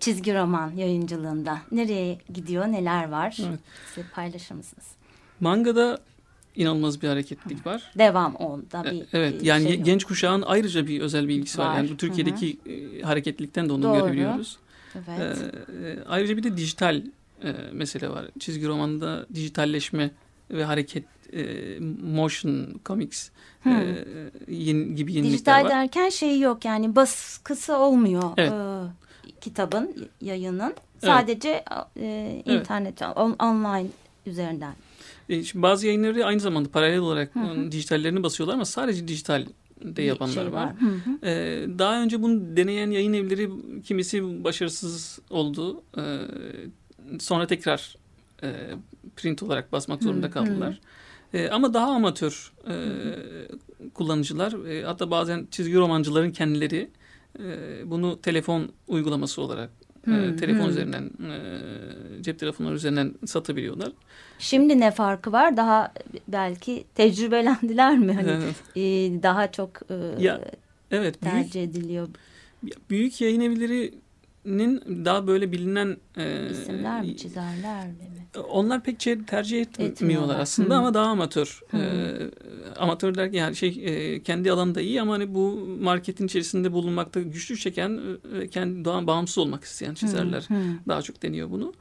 Çizgi 0.00 0.34
roman 0.34 0.72
yayıncılığında 0.76 1.58
nereye 1.72 2.18
gidiyor, 2.34 2.66
neler 2.66 3.08
var? 3.08 3.36
Evet. 3.48 3.58
Size 3.94 4.06
paylaşır 4.14 4.54
mısınız? 4.54 4.86
Mangada 5.40 5.98
inanılmaz 6.56 7.02
bir 7.02 7.08
hareketlilik 7.08 7.66
var. 7.66 7.90
Devam 7.98 8.34
onda 8.34 8.88
E, 8.88 8.90
bir 8.92 9.06
Evet 9.12 9.42
yani 9.42 9.62
şey 9.62 9.72
ge- 9.72 9.76
yok. 9.76 9.86
genç 9.86 10.04
kuşağın 10.04 10.42
ayrıca 10.46 10.86
bir 10.86 11.00
özel 11.00 11.28
bir 11.28 11.34
ilgisi 11.34 11.58
var. 11.58 11.66
Var. 11.66 11.76
Yani 11.76 11.90
bu 11.90 11.96
Türkiye'deki 11.96 12.58
e, 12.66 13.02
hareketlilikten 13.02 13.68
de 13.68 13.72
onu 13.72 13.82
Doğru. 13.82 13.98
görebiliyoruz. 14.00 14.58
Evet. 14.94 15.38
Ee, 15.84 15.98
ayrıca 16.08 16.36
bir 16.36 16.42
de 16.42 16.56
dijital 16.56 17.02
e, 17.44 17.52
mesele 17.72 18.08
var. 18.08 18.24
Çizgi 18.38 18.68
romanda 18.68 19.26
dijitalleşme 19.34 20.10
ve 20.50 20.64
hareket 20.64 21.04
e, 21.32 21.44
motion 22.04 22.80
comics 22.86 23.28
Hmm. 23.62 23.72
e, 23.72 24.04
yeni, 24.48 24.94
gibi 24.94 25.12
yenilikler 25.12 25.32
Dijital 25.32 25.64
var. 25.64 25.70
derken 25.70 26.08
şey 26.08 26.40
yok 26.40 26.64
yani 26.64 26.96
baskısı 26.96 27.76
olmuyor 27.76 28.22
Evet. 28.36 28.52
e, 28.52 29.40
kitabın, 29.40 30.08
yayının. 30.20 30.74
Sadece 31.04 31.48
e, 31.48 31.64
Evet. 32.00 32.46
internet, 32.46 33.02
on- 33.02 33.36
online 33.42 33.88
üzerinden. 34.26 34.72
E, 35.30 35.44
şimdi 35.44 35.62
bazı 35.62 35.86
yayınları 35.86 36.26
aynı 36.26 36.40
zamanda 36.40 36.68
paralel 36.68 36.98
olarak 36.98 37.34
Hı 37.34 37.40
hı. 37.40 37.72
dijitallerini 37.72 38.22
basıyorlar 38.22 38.54
ama 38.54 38.64
sadece 38.64 39.08
dijital 39.08 39.46
de 39.84 40.02
yapanlar 40.02 40.34
şey 40.34 40.52
var. 40.52 40.72
Hı 40.80 40.86
hı. 40.86 41.26
Ee, 41.26 41.66
daha 41.78 42.02
önce 42.02 42.22
bunu 42.22 42.56
deneyen 42.56 42.90
yayın 42.90 43.12
evleri 43.12 43.50
kimisi 43.84 44.44
başarısız 44.44 45.18
oldu. 45.30 45.82
Ee, 45.98 46.18
sonra 47.20 47.46
tekrar 47.46 47.96
e, 48.42 48.48
print 49.16 49.42
olarak 49.42 49.72
basmak 49.72 50.02
zorunda 50.02 50.26
Hı, 50.26 50.30
kaldılar. 50.30 50.80
Ee, 51.34 51.48
ama 51.48 51.74
daha 51.74 51.86
amatör 51.86 52.52
e, 52.68 52.74
kullanıcılar 53.94 54.64
e, 54.68 54.82
hatta 54.84 55.10
bazen 55.10 55.46
çizgi 55.50 55.76
romancıların 55.76 56.30
kendileri 56.30 56.90
e, 57.38 57.44
bunu 57.86 58.20
telefon 58.20 58.68
uygulaması 58.88 59.42
olarak 59.42 59.70
Hı, 60.04 60.36
telefon 60.36 60.64
hı. 60.64 60.70
üzerinden 60.70 61.10
e, 61.30 62.22
cep 62.22 62.38
telefonları 62.38 62.74
üzerinden 62.74 63.14
satabiliyorlar. 63.26 63.92
Şimdi 64.38 64.80
ne 64.80 64.90
farkı 64.90 65.32
var? 65.32 65.56
Daha 65.56 65.92
belki 66.28 66.84
tecrübelendiler 66.94 67.98
mi? 67.98 68.12
Hani, 68.12 68.30
Evet. 68.30 68.54
e, 68.76 68.80
daha 69.22 69.52
çok 69.52 69.70
e, 69.90 70.22
Ya, 70.22 70.40
Evet, 70.90 71.22
büyük 71.22 71.34
tercih 71.34 71.64
ediliyor 71.64 72.08
büyük 72.90 73.20
yayın 73.20 73.40
evlerinin 74.44 75.04
daha 75.04 75.26
böyle 75.26 75.52
bilinen 75.52 75.96
e, 76.16 76.50
isimler 76.50 77.02
mi, 77.02 77.16
çizerler 77.16 77.86
mi? 77.86 77.94
Onlar 78.50 78.82
pek 78.82 79.02
şey 79.02 79.24
tercih 79.24 79.60
etmiyorlar, 79.60 79.92
Etmiyorlar. 79.92 80.40
aslında 80.40 80.74
Hı. 80.74 80.78
ama 80.78 80.94
daha 80.94 81.06
amatör. 81.06 81.60
Hı. 81.70 81.76
Ee, 81.76 82.30
amatör 82.78 83.14
derken 83.14 83.38
yani 83.38 83.56
şey 83.56 83.80
e, 83.84 84.22
kendi 84.22 84.52
alanında 84.52 84.80
iyi 84.80 85.02
ama 85.02 85.12
hani 85.12 85.34
bu 85.34 85.56
marketin 85.80 86.26
içerisinde 86.26 86.72
bulunmakta 86.72 87.20
güçlük 87.20 87.60
çeken 87.60 88.00
e, 88.40 88.48
kendi 88.48 88.84
daha 88.84 89.06
bağımsız 89.06 89.38
olmak 89.38 89.64
isteyen 89.64 89.94
çizerler 89.94 90.44
Hı, 90.48 90.54
hı. 90.54 90.58
daha 90.88 91.02
çok 91.02 91.22
deniyor 91.22 91.50
bunu. 91.50 91.72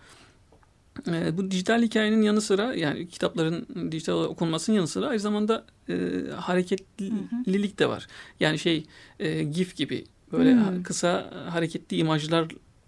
Ee, 1.08 1.38
bu 1.38 1.52
dijital 1.52 1.82
hikayenin 1.82 2.22
yanı 2.22 2.42
sıra 2.42 2.74
yani 2.74 3.08
kitapların 3.08 3.92
dijital 3.92 4.24
okunmasının 4.24 4.76
yanı 4.76 4.88
sıra 4.88 5.08
aynı 5.08 5.20
zamanda 5.20 5.66
e, 5.90 5.96
hareketlilik 6.36 7.80
de 7.80 7.90
var. 7.90 8.08
Yani 8.40 8.60
şey 8.60 8.86
e, 9.20 9.44
GIF 9.44 9.76
gibi 9.76 10.04
böyle 10.32 10.54
Hmm. 10.54 10.84
kısa 10.84 11.32
hareketli 11.50 11.98
imajlar 11.98 12.48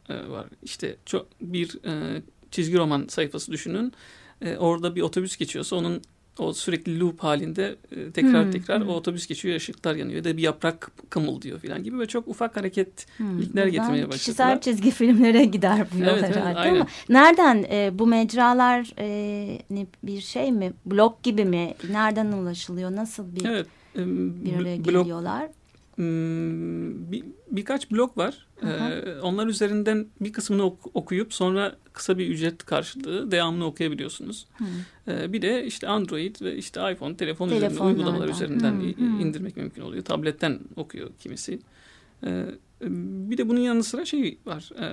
e, 0.10 0.30
var. 0.30 0.46
İşte 0.64 0.96
çok 1.06 1.28
bir 1.42 1.78
e, 1.86 2.22
çizgi 2.52 2.78
roman 2.78 3.06
sayfası 3.10 3.52
düşünün. 3.52 3.94
E, 4.42 4.58
orada 4.58 4.96
bir 4.96 5.02
otobüs 5.02 5.38
geçiyorsa 5.38 5.76
onun 5.76 6.02
o 6.38 6.54
sürekli 6.54 7.00
loop 7.00 7.20
halinde 7.24 7.76
e, 7.92 8.12
tekrar 8.12 8.44
Hmm, 8.44 8.52
tekrar 8.52 8.82
hmm. 8.82 8.90
o 8.90 8.94
otobüs 8.94 9.28
geçiyor, 9.28 9.56
ışıklar 9.56 9.96
yanıyor 9.96 10.18
ya 10.18 10.24
da 10.24 10.38
bir 10.38 10.42
yaprak 10.42 10.92
kımıldıyor 11.10 11.60
falan 11.60 11.84
gibi 11.84 12.00
ve 12.00 12.08
çok 12.08 12.28
ufak 12.28 12.58
hareket 12.58 13.06
Hı, 13.18 13.24
Ligler 13.40 13.68
buradan 13.68 13.72
getirmeye 13.72 14.10
Kişisel 14.10 14.48
başladılar. 14.48 14.62
çizgi 14.62 14.92
filmlere 15.00 15.46
gider 15.46 15.92
bu 15.92 16.00
yol 16.00 16.08
Evet, 16.10 16.24
evet, 16.24 16.36
herhalde 16.36 16.60
aynen. 16.60 16.76
ama 16.76 16.88
nereden 17.10 17.66
e, 17.72 18.00
bu 18.00 18.08
mecralar 18.08 18.94
e, 19.00 19.62
ne- 19.70 19.88
bir 20.04 20.22
şey 20.22 20.52
mi? 20.52 20.74
Blog 20.86 21.24
gibi 21.24 21.46
mi? 21.46 21.76
Nereden 21.84 22.32
ulaşılıyor? 22.32 22.92
Nasıl 22.96 23.36
bir 23.36 23.46
Evet. 23.46 23.68
e, 23.96 24.02
bir 24.46 24.56
araya 24.56 24.78
geliyorlar? 24.78 25.50
Hmm, 25.96 27.12
bir, 27.12 27.24
birkaç 27.52 27.92
blog 27.92 28.18
var. 28.18 28.48
Ee, 28.64 28.68
onlar 29.22 29.48
üzerinden 29.48 30.08
bir 30.22 30.34
kısmını 30.34 30.64
ok- 30.64 30.90
okuyup 30.96 31.34
sonra 31.34 31.76
kısa 31.94 32.18
bir 32.18 32.28
ücret 32.30 32.66
karşılığı 32.66 33.32
devamını 33.32 33.66
okuyabiliyorsunuz. 33.66 34.48
Ee, 35.08 35.34
bir 35.34 35.42
de 35.42 35.66
işte 35.66 35.88
Android 35.88 36.36
ve 36.42 36.56
işte 36.56 36.92
iPhone, 36.92 37.18
telefon 37.18 37.50
üzerinden, 37.50 37.86
uygulamalar 37.86 38.30
üzerinden 38.30 38.80
Hı, 38.80 38.84
i- 38.84 38.98
hı. 38.98 39.22
indirmek 39.22 39.58
mümkün 39.58 39.82
oluyor. 39.82 40.04
Tabletten 40.04 40.60
okuyor 40.76 41.10
kimisi. 41.20 41.60
Ee, 42.26 42.46
bir 43.30 43.38
de 43.38 43.50
bunun 43.50 43.60
yanı 43.60 43.84
sıra 43.84 44.06
şey 44.06 44.38
var. 44.46 44.70
Ee, 44.80 44.92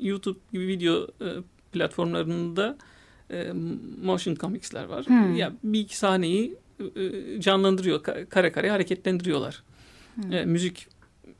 YouTube 0.00 0.38
gibi 0.52 0.66
video 0.66 1.02
e, 1.20 1.26
platformlarında 1.72 2.76
e, 3.30 3.52
motion 4.02 4.34
comics'ler 4.34 4.84
var. 4.84 5.06
Hı. 5.06 5.36
Ya 5.36 5.52
bir 5.64 5.80
iki 5.80 5.96
sahneyi 5.98 6.54
e, 6.96 7.40
canlandırıyor, 7.40 8.00
ka- 8.02 8.26
kare 8.26 8.52
kare 8.52 8.70
hareketlendiriyorlar. 8.70 9.62
E, 10.32 10.44
müzik 10.44 10.88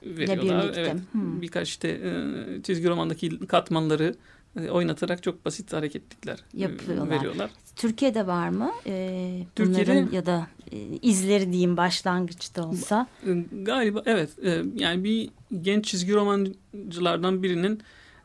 veriyorlar. 0.03 0.73
Evet. 0.77 0.95
Hı. 0.95 1.43
Birkaç 1.43 1.69
işte 1.69 1.89
e, 1.89 2.62
çizgi 2.62 2.89
romandaki 2.89 3.47
katmanları 3.47 4.15
e, 4.61 4.71
oynatarak 4.71 5.23
çok 5.23 5.45
basit 5.45 5.73
hareketlikler 5.73 6.35
e, 6.39 6.61
Yapıyorlar. 6.61 7.11
veriyorlar. 7.11 7.51
Türkiye'de 7.77 8.27
var 8.27 8.49
mı? 8.49 8.73
E, 8.87 9.43
Türkiye'de- 9.57 9.91
bunların 9.93 10.12
ya 10.12 10.27
da 10.27 10.47
e, 10.73 10.79
izleri 11.03 11.51
diyeyim 11.53 11.77
başlangıçta 11.77 12.69
olsa. 12.69 13.07
E, 13.27 13.33
Galiba 13.62 14.03
evet 14.07 14.31
e, 14.45 14.62
yani 14.75 15.05
bir 15.05 15.31
genç 15.62 15.85
çizgi 15.85 16.15
romancılardan 16.15 17.43
birinin 17.43 17.81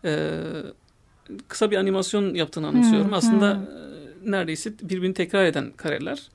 e, 0.05 0.39
kısa 1.47 1.71
bir 1.71 1.77
animasyon 1.77 2.33
yaptığını 2.35 2.67
anımsıyorum. 2.67 3.11
Hı, 3.11 3.15
Aslında 3.15 3.51
e, 4.25 4.31
neredeyse 4.31 4.73
birbirini 4.81 5.13
tekrar 5.13 5.45
eden 5.45 5.71
kareler. 5.77 6.29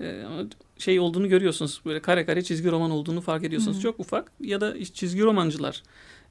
E, 0.00 0.22
ama 0.22 0.42
şey 0.82 1.00
olduğunu 1.00 1.28
görüyorsunuz. 1.28 1.80
Böyle 1.86 2.00
kare 2.00 2.26
kare 2.26 2.42
çizgi 2.42 2.70
roman 2.70 2.90
olduğunu 2.90 3.20
fark 3.20 3.44
ediyorsunuz. 3.44 3.76
Hı. 3.76 3.80
Çok 3.80 4.00
ufak 4.00 4.32
ya 4.40 4.60
da 4.60 4.84
çizgi 4.84 5.22
romancılar 5.22 5.82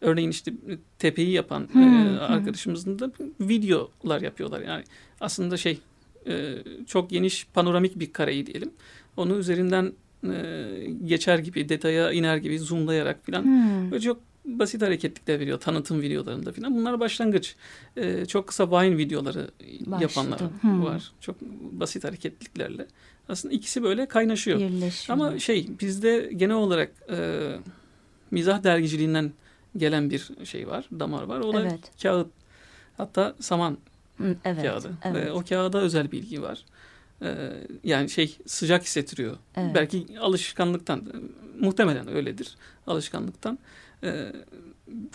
örneğin 0.01 0.29
işte 0.29 0.53
tepeyi 0.99 1.31
yapan 1.31 1.69
Hı, 1.73 1.79
e, 1.79 2.19
arkadaşımızın 2.19 2.99
da 2.99 3.11
videolar 3.39 4.21
yapıyorlar. 4.21 4.61
Yani 4.61 4.83
aslında 5.21 5.57
şey 5.57 5.79
e, 6.27 6.55
çok 6.87 7.09
geniş 7.09 7.47
panoramik 7.53 7.99
bir 7.99 8.13
kareyi 8.13 8.45
diyelim. 8.45 8.71
Onu 9.17 9.37
üzerinden 9.37 9.93
e, 10.23 10.65
geçer 11.05 11.39
gibi 11.39 11.69
detaya 11.69 12.11
iner 12.11 12.37
gibi 12.37 12.59
zoomlayarak 12.59 13.25
falan 13.25 13.43
Hmm. 13.43 13.91
Böyle 13.91 14.01
çok 14.01 14.30
basit 14.45 14.81
hareketlikler 14.81 15.39
veriyor 15.39 15.59
tanıtım 15.59 16.01
videolarında 16.01 16.51
falan. 16.51 16.75
Bunlar 16.75 16.99
başlangıç. 16.99 17.55
Ee, 17.97 18.25
çok 18.25 18.47
kısa 18.47 18.71
Vine 18.71 18.97
videoları 18.97 19.51
Başladı. 19.85 20.01
yapanlar 20.01 20.39
Hmm. 20.61 20.83
var. 20.85 21.11
Çok 21.21 21.41
basit 21.71 22.03
hareketliklerle. 22.03 22.87
Aslında 23.29 23.53
ikisi 23.53 23.83
böyle 23.83 24.05
kaynaşıyor. 24.05 24.59
Birleşiyor. 24.59 25.19
Ama 25.19 25.39
şey 25.39 25.69
bizde 25.79 26.29
genel 26.35 26.55
olarak 26.55 26.91
e, 27.09 27.39
mizah 28.31 28.63
dergiciliğinden 28.63 29.31
gelen 29.77 30.09
bir 30.09 30.29
şey 30.43 30.67
var, 30.67 30.85
damar 30.99 31.23
var. 31.23 31.39
O 31.39 31.53
da 31.53 31.61
Evet. 31.61 31.91
kağıt. 32.01 32.27
Hatta 32.97 33.35
saman 33.39 33.77
evet. 34.45 34.61
kağıdı. 34.63 34.91
Evet. 35.03 35.15
Ve 35.25 35.31
o 35.31 35.43
kağıda 35.49 35.81
özel 35.81 36.11
bilgi 36.11 36.41
var. 36.41 36.65
Ee, 37.21 37.51
yani 37.83 38.09
şey 38.09 38.37
sıcak 38.45 38.83
hissettiriyor. 38.83 39.37
Evet. 39.55 39.75
Belki 39.75 40.05
alışkanlıktan, 40.19 41.03
muhtemelen 41.59 42.07
öyledir. 42.15 42.55
Alışkanlıktan. 42.87 43.59
Ee, 44.03 44.31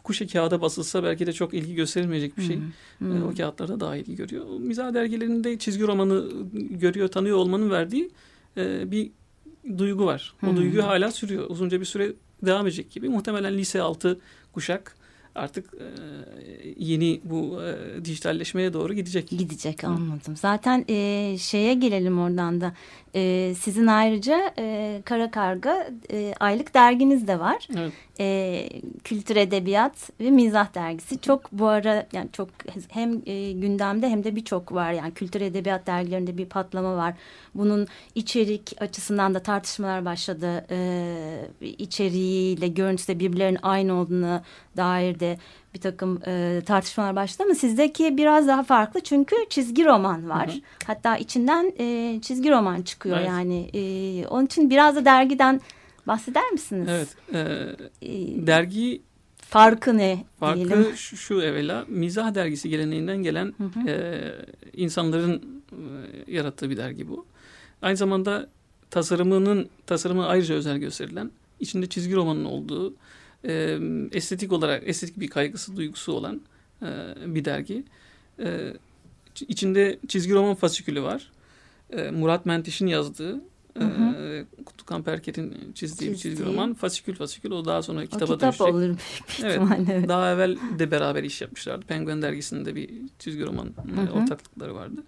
kuşa 0.04 0.26
kağıda 0.26 0.60
basılsa 0.62 1.02
belki 1.02 1.26
de 1.26 1.32
çok 1.32 1.54
ilgi 1.54 1.74
gösterilmeyecek 1.74 2.36
bir 2.38 2.42
şey. 2.42 2.56
Hı, 2.56 2.60
Ee, 3.02 3.04
hı. 3.18 3.24
o 3.24 3.34
kağıtlarda 3.36 3.80
daha 3.80 3.96
ilgi 3.96 4.16
görüyor. 4.16 4.44
Mizah 4.60 4.94
dergilerinde 4.94 5.58
çizgi 5.58 5.86
romanı 5.86 6.24
görüyor, 6.70 7.08
tanıyor 7.08 7.36
olmanın 7.36 7.70
verdiği 7.70 8.10
e, 8.56 8.90
bir 8.90 9.10
duygu 9.78 10.06
var. 10.06 10.34
O 10.42 10.46
Hmm. 10.46 10.56
duygu 10.56 10.82
hala 10.82 11.10
sürüyor. 11.12 11.44
Uzunca 11.50 11.80
bir 11.80 11.84
süre 11.86 12.12
devam 12.42 12.66
edecek 12.66 12.90
gibi. 12.90 13.08
Muhtemelen 13.08 13.58
lise 13.58 13.82
altı 13.82 14.20
kuşak 14.52 14.96
artık 15.34 15.74
e, 15.74 15.84
yeni 16.78 17.20
bu 17.24 17.58
e, 17.62 18.04
dijitalleşmeye 18.04 18.72
doğru 18.72 18.94
gidecek. 18.94 19.28
Gidecek 19.28 19.84
anladım. 19.84 20.36
Zaten 20.36 20.84
e, 20.88 21.36
şeye 21.38 21.74
gelelim 21.74 22.18
oradan 22.18 22.60
da. 22.60 22.74
E, 23.14 23.54
sizin 23.60 23.86
ayrıca 23.86 24.54
e, 24.58 25.02
Kara 25.04 25.30
Karga 25.30 25.88
e, 26.12 26.34
aylık 26.40 26.74
derginiz 26.74 27.28
de 27.28 27.38
var. 27.40 27.68
Evet. 27.78 27.92
E, 28.20 28.68
Kültür 29.04 29.36
Edebiyat 29.36 30.10
ve 30.20 30.30
Mizah 30.30 30.74
dergisi. 30.74 31.20
Çok 31.20 31.52
bu 31.52 31.66
ara 31.66 32.06
yani 32.12 32.28
çok 32.32 32.48
hem 32.88 33.22
e, 33.26 33.52
gündemde 33.52 34.08
hem 34.08 34.24
de 34.24 34.36
birçok 34.36 34.72
var. 34.72 34.92
Yani 34.92 35.14
Kültür 35.14 35.40
Edebiyat 35.40 35.86
dergilerinde 35.86 36.38
bir 36.38 36.46
patlama 36.46 36.96
var. 36.96 37.14
Bunun 37.54 37.86
içerik 38.14 38.76
açısından 38.80 39.34
da 39.34 39.40
tartışmalar 39.40 40.04
başladı. 40.04 40.66
E, 40.70 41.48
içeriğiyle 41.60 42.68
görüntüsü 42.68 43.18
birbirlerinin 43.18 43.58
aynı 43.62 43.94
olduğuna 43.94 44.42
dair 44.76 45.20
de 45.20 45.38
bir 45.74 45.80
takım 45.80 46.20
e, 46.26 46.62
tartışmalar 46.66 47.16
başladı 47.16 47.42
ama 47.46 47.54
sizdeki 47.54 48.16
biraz 48.16 48.48
daha 48.48 48.62
farklı 48.62 49.00
çünkü 49.00 49.36
çizgi 49.50 49.84
roman 49.84 50.28
var. 50.28 50.48
Hı 50.48 50.52
hı. 50.52 50.60
Hatta 50.86 51.16
içinden 51.16 51.72
e, 51.78 52.18
çizgi 52.20 52.50
roman 52.50 52.82
çıkıyor 52.82 53.16
Evet. 53.16 53.28
yani. 53.28 53.70
E, 53.74 54.26
onun 54.26 54.46
için 54.46 54.70
biraz 54.70 54.96
da 54.96 55.04
dergiden 55.04 55.60
bahseder 56.06 56.50
misiniz? 56.50 56.88
Evet. 56.90 57.08
e, 58.02 58.08
E, 58.08 58.46
dergi 58.46 59.02
farkı 59.36 59.96
ne 59.98 60.24
diyelim? 60.54 60.68
farkı 60.68 60.96
şu, 60.96 61.16
şu 61.16 61.40
evvela 61.42 61.84
mizah 61.88 62.34
dergisi 62.34 62.68
geleneğinden 62.68 63.22
gelen 63.22 63.54
Hı 63.58 63.64
hı. 63.64 63.88
e, 63.90 64.32
insanların 64.76 65.62
e, 65.72 66.32
yarattığı 66.32 66.70
bir 66.70 66.76
dergi 66.76 67.08
bu. 67.08 67.26
Aynı 67.82 67.96
zamanda 67.96 68.48
tasarımının 68.90 69.68
tasarımı 69.86 70.26
ayrıca 70.26 70.54
özel 70.54 70.78
gösterilen, 70.78 71.30
içinde 71.60 71.86
çizgi 71.86 72.14
romanın 72.14 72.44
olduğu, 72.44 72.94
e, 73.44 73.78
estetik 74.12 74.52
olarak 74.52 74.82
estetik 74.88 75.20
bir 75.20 75.28
kaygısı, 75.28 75.76
duygusu 75.76 76.12
olan 76.12 76.40
e, 76.82 76.86
bir 77.26 77.44
dergi. 77.44 77.84
E, 78.40 78.72
içinde 79.48 79.98
çizgi 80.08 80.34
roman 80.34 80.54
fasikülü 80.54 81.02
var. 81.02 81.30
E, 81.90 82.10
Murat 82.10 82.46
Menteş'in 82.46 82.86
yazdığı, 82.86 83.40
e, 83.80 83.84
Hı 83.84 84.64
Kutukan 84.64 85.02
Perker'in 85.02 85.72
çizdiği 85.74 86.10
bir 86.10 86.16
çizgi 86.16 86.44
roman. 86.44 86.74
Fasikül 86.74 87.14
fasikül 87.14 87.50
o 87.50 87.64
daha 87.64 87.82
sonra 87.82 88.00
O 88.00 88.06
kitaba 88.06 88.32
kitap 88.32 88.40
dönüşecek. 88.40 88.74
olur 88.74 88.80
büyük 88.80 88.98
Evet. 89.42 89.52
ihtimalle. 89.52 89.92
Evet. 89.94 90.08
Daha 90.08 90.32
evvel 90.32 90.56
de 90.78 90.90
beraber 90.90 91.22
iş 91.22 91.40
yapmışlardı. 91.40 91.86
Penguen 91.86 92.22
dergisinde 92.22 92.74
bir 92.74 92.90
çizgi 93.18 93.46
roman 93.46 93.66
e, 93.66 94.00
hı. 94.00 94.12
ortaklıkları 94.12 94.74
vardı. 94.74 95.04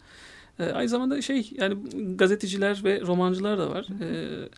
E, 0.58 0.64
aynı 0.64 0.88
zamanda 0.88 1.22
şey 1.22 1.50
yani 1.56 1.76
gazeteciler 2.16 2.80
ve 2.84 3.00
romancılar 3.00 3.58
da 3.58 3.70
var. 3.70 3.86
E, 4.02 4.48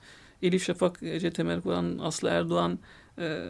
Elif 0.43 0.65
Şafak, 0.65 1.03
Ece 1.03 1.31
Temel 1.31 1.61
Kur'an, 1.61 1.99
Aslı 2.03 2.29
Erdoğan, 2.29 2.79
e, 3.19 3.49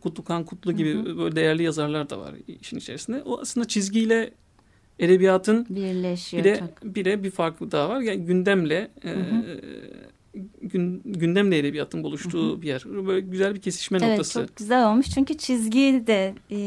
Kutlukan 0.00 0.44
Kutlu 0.44 0.72
gibi 0.72 0.94
Hı 0.94 1.18
böyle 1.18 1.36
değerli 1.36 1.62
yazarlar 1.62 2.10
da 2.10 2.18
var 2.18 2.34
işin 2.60 2.76
içerisinde. 2.76 3.22
O 3.22 3.40
aslında 3.40 3.68
çizgiyle 3.68 4.34
edebiyatın 4.98 5.66
Birleşiyor 5.70 6.44
bir 6.44 6.50
de 6.54 6.60
bir 6.84 7.04
de 7.04 7.22
bir 7.22 7.30
farkı 7.30 7.70
daha 7.70 7.88
var. 7.88 8.00
Yani 8.00 8.24
gündemle 8.24 8.90
e, 9.04 9.10
Hı 9.10 9.14
hı. 9.14 9.60
gün, 10.62 11.02
gündemle 11.04 11.58
edebiyatın 11.58 12.02
buluştuğu 12.02 12.62
bir 12.62 12.66
yer. 12.68 12.82
Böyle 13.06 13.20
güzel 13.20 13.54
bir 13.54 13.60
kesişme 13.60 13.98
Evet 13.98 14.08
noktası. 14.08 14.40
çok 14.46 14.56
güzel 14.56 14.88
olmuş 14.90 15.10
çünkü 15.10 15.36
çizgi 15.36 16.04
de 16.06 16.34
e, 16.50 16.58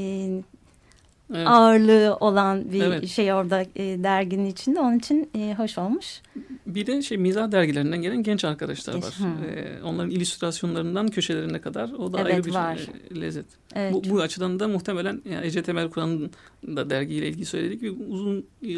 Evet. 1.33 1.47
ağırlığı 1.47 2.17
olan 2.19 2.71
bir 2.71 2.81
Evet. 2.81 3.07
şey 3.07 3.33
orada 3.33 3.61
e, 3.61 4.03
derginin 4.03 4.45
içinde. 4.45 4.79
Onun 4.79 4.97
için 4.99 5.29
e, 5.35 5.53
hoş 5.57 5.77
olmuş. 5.77 6.21
Bir 6.67 6.87
de 6.87 7.01
şey 7.01 7.17
mizah 7.17 7.51
dergilerinden 7.51 8.01
gelen 8.01 8.23
genç 8.23 8.45
arkadaşlar 8.45 8.93
var. 8.95 9.13
hı. 9.17 9.45
Ee, 9.45 9.83
onların 9.83 10.11
illüstrasyonlarından 10.11 11.07
köşelerine 11.07 11.61
kadar 11.61 11.91
o 11.91 12.13
da 12.13 12.21
Evet, 12.21 12.33
ayrı 12.33 12.43
bir 12.43 12.53
var. 12.53 12.79
e, 13.11 13.21
lezzet. 13.21 13.45
Evet, 13.75 13.93
Bu, 13.93 14.03
bu 14.09 14.21
açıdan 14.21 14.59
da 14.59 14.67
muhtemelen 14.67 15.21
yani 15.29 15.45
Ece 15.45 15.63
Temel 15.63 15.89
Kur'an'ın 15.89 16.31
da 16.67 16.89
dergiyle 16.89 17.27
ilgili 17.27 17.45
söyledik 17.45 17.83
ve 17.83 17.91
uzun 17.91 18.45
e, 18.63 18.69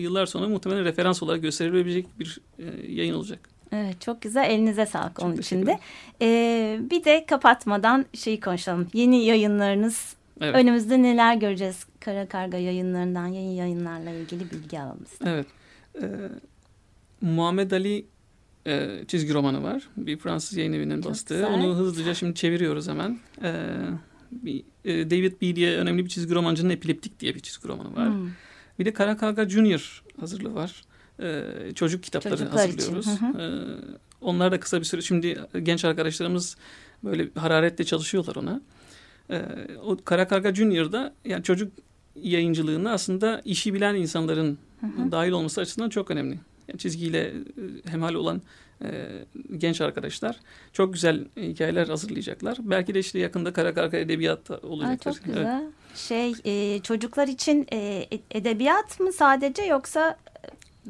yıllar 0.00 0.26
sonra 0.26 0.48
muhtemelen 0.48 0.84
referans 0.84 1.22
olarak 1.22 1.42
gösterilebilecek 1.42 2.06
bir 2.20 2.38
e, 2.58 2.92
yayın 2.92 3.14
olacak. 3.14 3.38
Evet 3.72 4.00
çok 4.00 4.22
güzel 4.22 4.50
elinize 4.50 4.86
sağlık 4.86 5.16
Çok 5.16 5.24
onun 5.24 5.36
teşekkür 5.36 5.56
için 5.56 5.66
de. 5.66 5.78
Ee, 6.22 6.80
bir 6.90 7.04
de 7.04 7.26
kapatmadan 7.26 8.04
şeyi 8.14 8.40
konuşalım. 8.40 8.86
Yeni 8.94 9.24
yayınlarınız 9.24 10.16
Evet. 10.40 10.54
önümüzde 10.56 11.02
neler 11.02 11.34
göreceğiz? 11.34 11.86
Kara 12.00 12.28
Karga 12.28 12.56
yayınlarından 12.56 13.26
yeni 13.26 13.56
yayınlarla 13.56 14.10
ilgili 14.10 14.50
bilgi 14.50 14.80
alalım. 14.80 15.02
istedim. 15.04 15.32
Evet. 15.32 15.46
Ee, 16.02 16.08
Muhammed 17.20 17.70
Ali 17.70 18.06
e, 18.66 19.00
çizgi 19.08 19.34
romanı 19.34 19.62
var. 19.62 19.88
Bir 19.96 20.18
Fransız 20.18 20.56
yayın 20.58 20.72
evinin 20.72 21.02
Çok 21.02 21.10
bastığı. 21.12 21.34
güzel. 21.34 21.52
Onu 21.52 21.74
hızlıca 21.76 22.14
şimdi 22.14 22.34
çeviriyoruz 22.34 22.88
hemen. 22.88 23.18
Ee, 23.42 23.64
bir, 24.32 24.62
e, 24.84 25.10
David 25.10 25.32
B. 25.42 25.56
diye 25.56 25.76
önemli 25.78 26.04
bir 26.04 26.08
çizgi 26.10 26.34
romancının 26.34 26.70
Epileptik 26.70 27.20
diye 27.20 27.34
bir 27.34 27.40
çizgi 27.40 27.68
romanı 27.68 27.96
var. 27.96 28.08
Hmm. 28.08 28.30
Bir 28.78 28.84
de 28.84 28.92
Kara 28.92 29.16
Karga 29.16 29.48
Junior 29.48 30.02
hazırlığı 30.20 30.54
var. 30.54 30.82
Ee, 31.22 31.42
çocuk 31.74 32.02
kitapları 32.02 32.36
Çocuklar 32.36 32.68
için, 32.68 32.78
hazırlıyoruz. 32.78 33.20
hı 33.20 33.42
Ee, 33.42 33.96
onlar 34.20 34.52
da 34.52 34.60
kısa 34.60 34.78
bir 34.80 34.84
süre 34.84 35.02
şimdi 35.02 35.40
genç 35.62 35.84
arkadaşlarımız 35.84 36.56
böyle 37.04 37.28
hararetle 37.34 37.84
çalışıyorlar 37.84 38.36
ona. 38.36 38.60
Ee, 39.30 39.42
o 39.84 39.96
Kara 40.04 40.28
Karga 40.28 40.54
Junior'da 40.54 41.14
yani 41.24 41.42
çocuk 41.42 41.72
yayıncılığında 42.22 42.90
aslında 42.90 43.42
işi 43.44 43.74
bilen 43.74 43.94
insanların 43.94 44.58
dahil 45.10 45.30
olması 45.30 45.60
açısından 45.60 45.88
çok 45.88 46.10
önemli. 46.10 46.38
Yani 46.68 46.78
çizgiyle 46.78 47.20
e, 47.26 47.90
hemhal 47.90 48.14
olan 48.14 48.42
e, 48.84 48.88
genç 49.56 49.80
arkadaşlar 49.80 50.40
çok 50.72 50.92
güzel 50.92 51.24
hikayeler 51.36 51.86
hazırlayacaklar. 51.88 52.58
Belki 52.60 52.94
de 52.94 52.98
işte 52.98 53.18
yakında 53.18 53.52
Kara 53.52 53.96
Edebiyat 53.98 54.48
da 54.48 54.54
Aa, 54.54 54.66
olacaktır. 54.66 55.12
çok 55.12 55.24
güzel. 55.24 55.62
Şey 55.94 56.32
e, 56.44 56.80
çocuklar 56.80 57.28
için 57.28 57.66
e, 57.72 58.06
edebiyat 58.30 59.00
mı 59.00 59.12
sadece 59.12 59.62
yoksa 59.62 60.18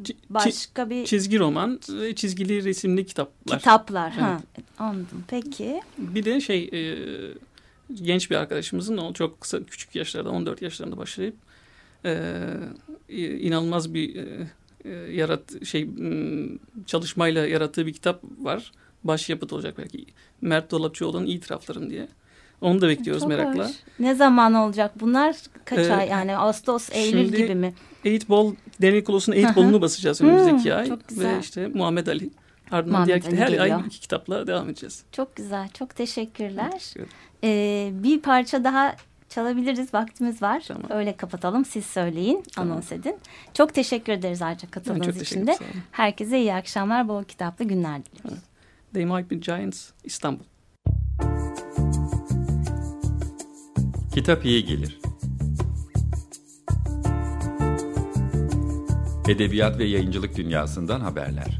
Çi- 0.01 0.15
başka 0.29 0.89
bir 0.89 1.05
Çizgi 1.05 1.39
roman 1.39 1.79
ve 1.89 2.15
çizgili 2.15 2.63
resimli 2.63 3.05
kitaplar. 3.05 3.57
kitaplar? 3.59 4.11
Ha, 4.11 4.41
anladım. 4.79 5.23
Peki. 5.27 5.81
Bir 5.97 6.25
de 6.25 6.41
şey 6.41 6.63
e, 6.73 6.79
genç 7.93 8.31
bir 8.31 8.35
arkadaşımızın 8.35 8.97
o 8.97 9.13
çok 9.13 9.41
kısa 9.41 9.63
küçük 9.63 9.95
yaşlarda 9.95 10.29
14 10.29 10.61
yaşlarında 10.61 10.97
başlayıp 10.97 11.35
e, 12.05 12.17
inanılmaz 13.39 13.93
bir 13.93 14.15
e, 14.15 14.47
e, 14.85 14.89
yarat 14.91 15.65
şey 15.65 15.89
çalışmayla 16.85 17.47
yarattığı 17.47 17.85
bir 17.85 17.93
kitap 17.93 18.23
var. 18.39 18.71
Başyapıt 19.03 19.53
olacak 19.53 19.75
belki. 19.77 20.05
Mert 20.41 20.71
Dolapçıoğlu'nun 20.71 21.25
İtiraflarım 21.25 21.89
diye. 21.89 22.07
Onu 22.61 22.81
da 22.81 22.87
bekliyoruz 22.87 23.21
Çok 23.21 23.29
merakla. 23.29 23.67
hoş. 23.67 23.75
Ne 23.99 24.15
zaman 24.15 24.53
olacak 24.53 24.91
bunlar? 24.99 25.35
Kaç 25.65 25.79
Ee, 25.79 25.93
ay 25.93 26.07
yani 26.09 26.37
Ağustos, 26.37 26.89
Eylül 26.91 27.23
şimdi- 27.23 27.37
gibi 27.37 27.55
mi? 27.55 27.73
Eight 28.05 28.29
Ball, 28.29 28.53
Daniel 28.81 29.03
Colos'un 29.03 29.31
Eight. 29.31 29.55
Ball'unu 29.55 29.81
basacağız 29.81 30.21
önümüzdeki 30.21 30.71
Hmm, 30.71 30.77
ay. 30.79 30.87
çok 30.87 31.07
güzel. 31.07 31.35
Ve 31.35 31.39
işte 31.39 31.67
Muhammed 31.67 32.07
Ali. 32.07 32.29
Ardından 32.71 32.99
Muhammed 33.01 33.23
diğer 33.23 33.33
Ali 33.33 33.41
her 33.41 33.47
geliyor. 33.47 33.63
ay 33.79 33.87
iki 33.87 33.99
kitapla 33.99 34.47
devam 34.47 34.69
edeceğiz. 34.69 35.03
Çok 35.11 35.35
güzel. 35.35 35.69
Çok 35.69 35.95
teşekkürler. 35.95 36.71
Teşekkür 36.71 36.99
ederim. 36.99 37.13
Ee, 37.43 37.89
bir 37.93 38.21
parça 38.21 38.63
daha 38.63 38.95
çalabiliriz. 39.29 39.93
Vaktimiz 39.93 40.41
var. 40.41 40.63
Tamam. 40.67 40.83
Öyle 40.89 41.17
kapatalım. 41.17 41.65
Siz 41.65 41.85
söyleyin. 41.85 42.43
Tamam. 42.55 42.71
Anons 42.71 42.91
edin. 42.91 43.15
Çok 43.53 43.73
teşekkür 43.73 44.13
ederiz 44.13 44.41
ayrıca 44.41 44.71
katıldığınız 44.71 45.21
için 45.21 45.47
de. 45.47 45.57
Herkese 45.91 46.39
iyi 46.39 46.53
akşamlar. 46.53 47.07
Bol 47.07 47.23
kitaplı 47.23 47.65
günler 47.65 48.01
diliyoruz. 48.05 48.43
They 48.93 49.05
Might 49.05 49.31
Be 49.31 49.35
Giants 49.35 49.89
İstanbul. 50.03 50.43
Kitap 54.13 54.45
iyi 54.45 54.65
gelir. 54.65 54.99
Edebiyat 59.29 59.77
ve 59.79 59.83
yayıncılık 59.83 60.37
dünyasından 60.37 60.99
haberler. 60.99 61.59